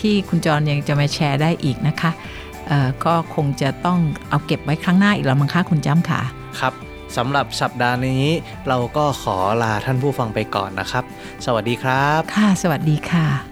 [0.00, 2.10] ที่คุณจรยังจะมาแชร์ได้อีกนะคะ
[2.68, 3.98] เอ่อก็คงจะต้อง
[4.28, 6.20] เอาเก็บไว้ครั้งหน้าอีกแล้วมั้งคะคุณจ้ำค่ะ
[6.60, 6.74] ครับ
[7.16, 8.24] สำหรับสัปดาห์นี้
[8.68, 11.04] เราก็ขอลาท่านผู้ฟังไปก่อนนะครับ
[11.46, 13.51] สวัสดีครับ ค่ะ สวัสดีค่ะประ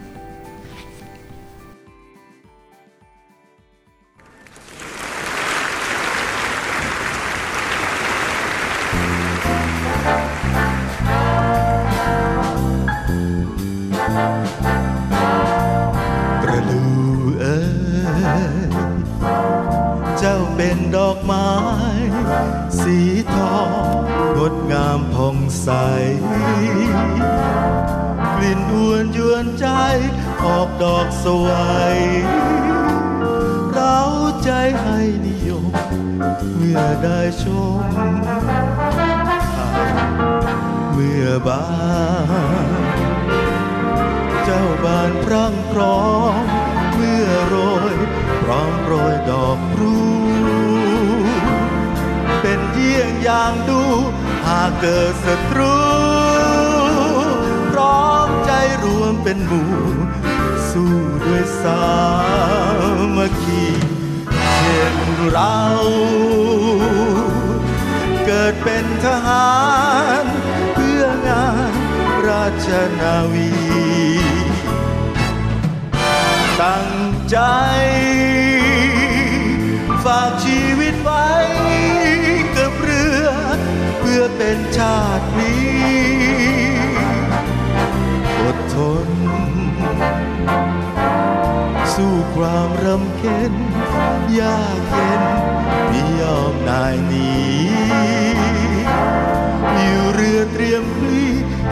[100.83, 101.25] มพลี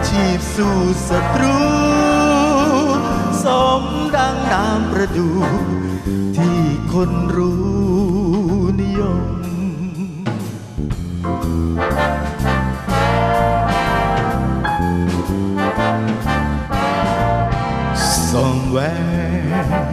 [0.06, 0.76] ชีพสู้
[1.08, 1.58] ศัตรู
[3.44, 3.46] ส
[3.80, 3.82] ม
[4.16, 5.28] ดังน้ำประดู
[6.36, 6.60] ที่
[6.92, 7.60] คนรู้
[8.80, 9.22] นิยม
[18.30, 19.87] Somewhere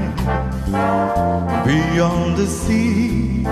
[1.66, 3.44] beyond the sea,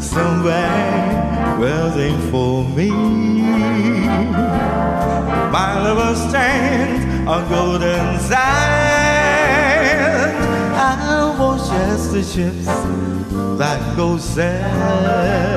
[0.00, 2.90] somewhere waiting for me.
[5.50, 9.58] My lover stands on golden sand.
[10.76, 12.66] I watch as the ships
[13.58, 15.48] that go sailing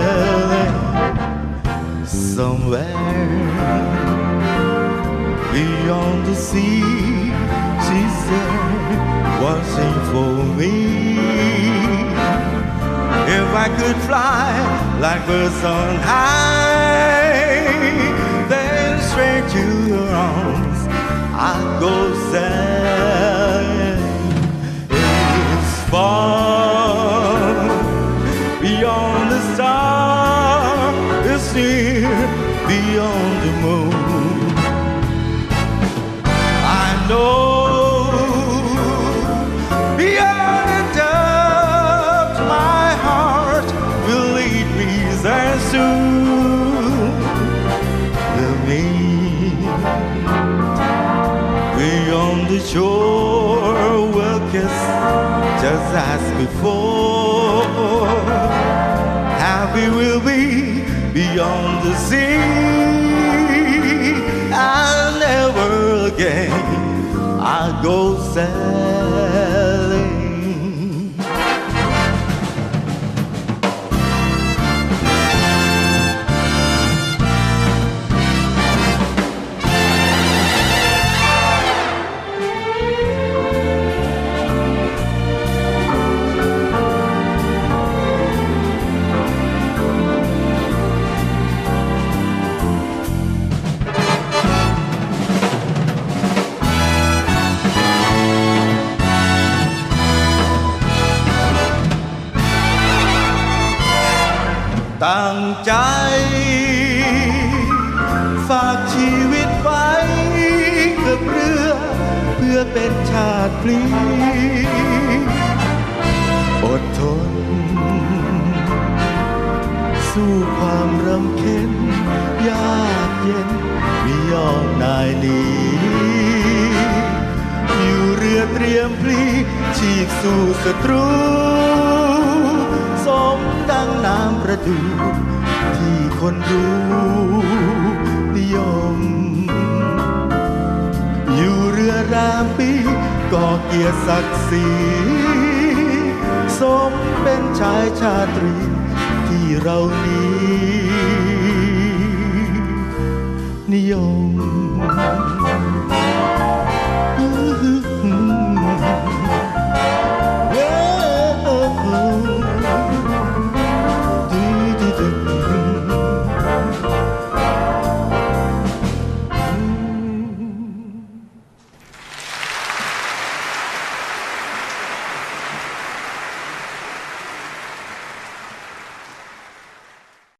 [2.06, 2.98] somewhere
[5.54, 6.82] beyond the sea.
[7.86, 8.82] She's there
[9.42, 11.11] watching for me.
[13.34, 14.52] If I could fly
[15.00, 17.64] like birds on high,
[18.50, 20.80] then straight to your arms
[21.50, 21.96] I'd go
[22.32, 24.04] sailing.
[25.54, 27.40] It's far
[28.60, 30.94] beyond the star,
[31.34, 32.12] it's near
[32.68, 34.56] beyond the moon.
[36.84, 37.41] I know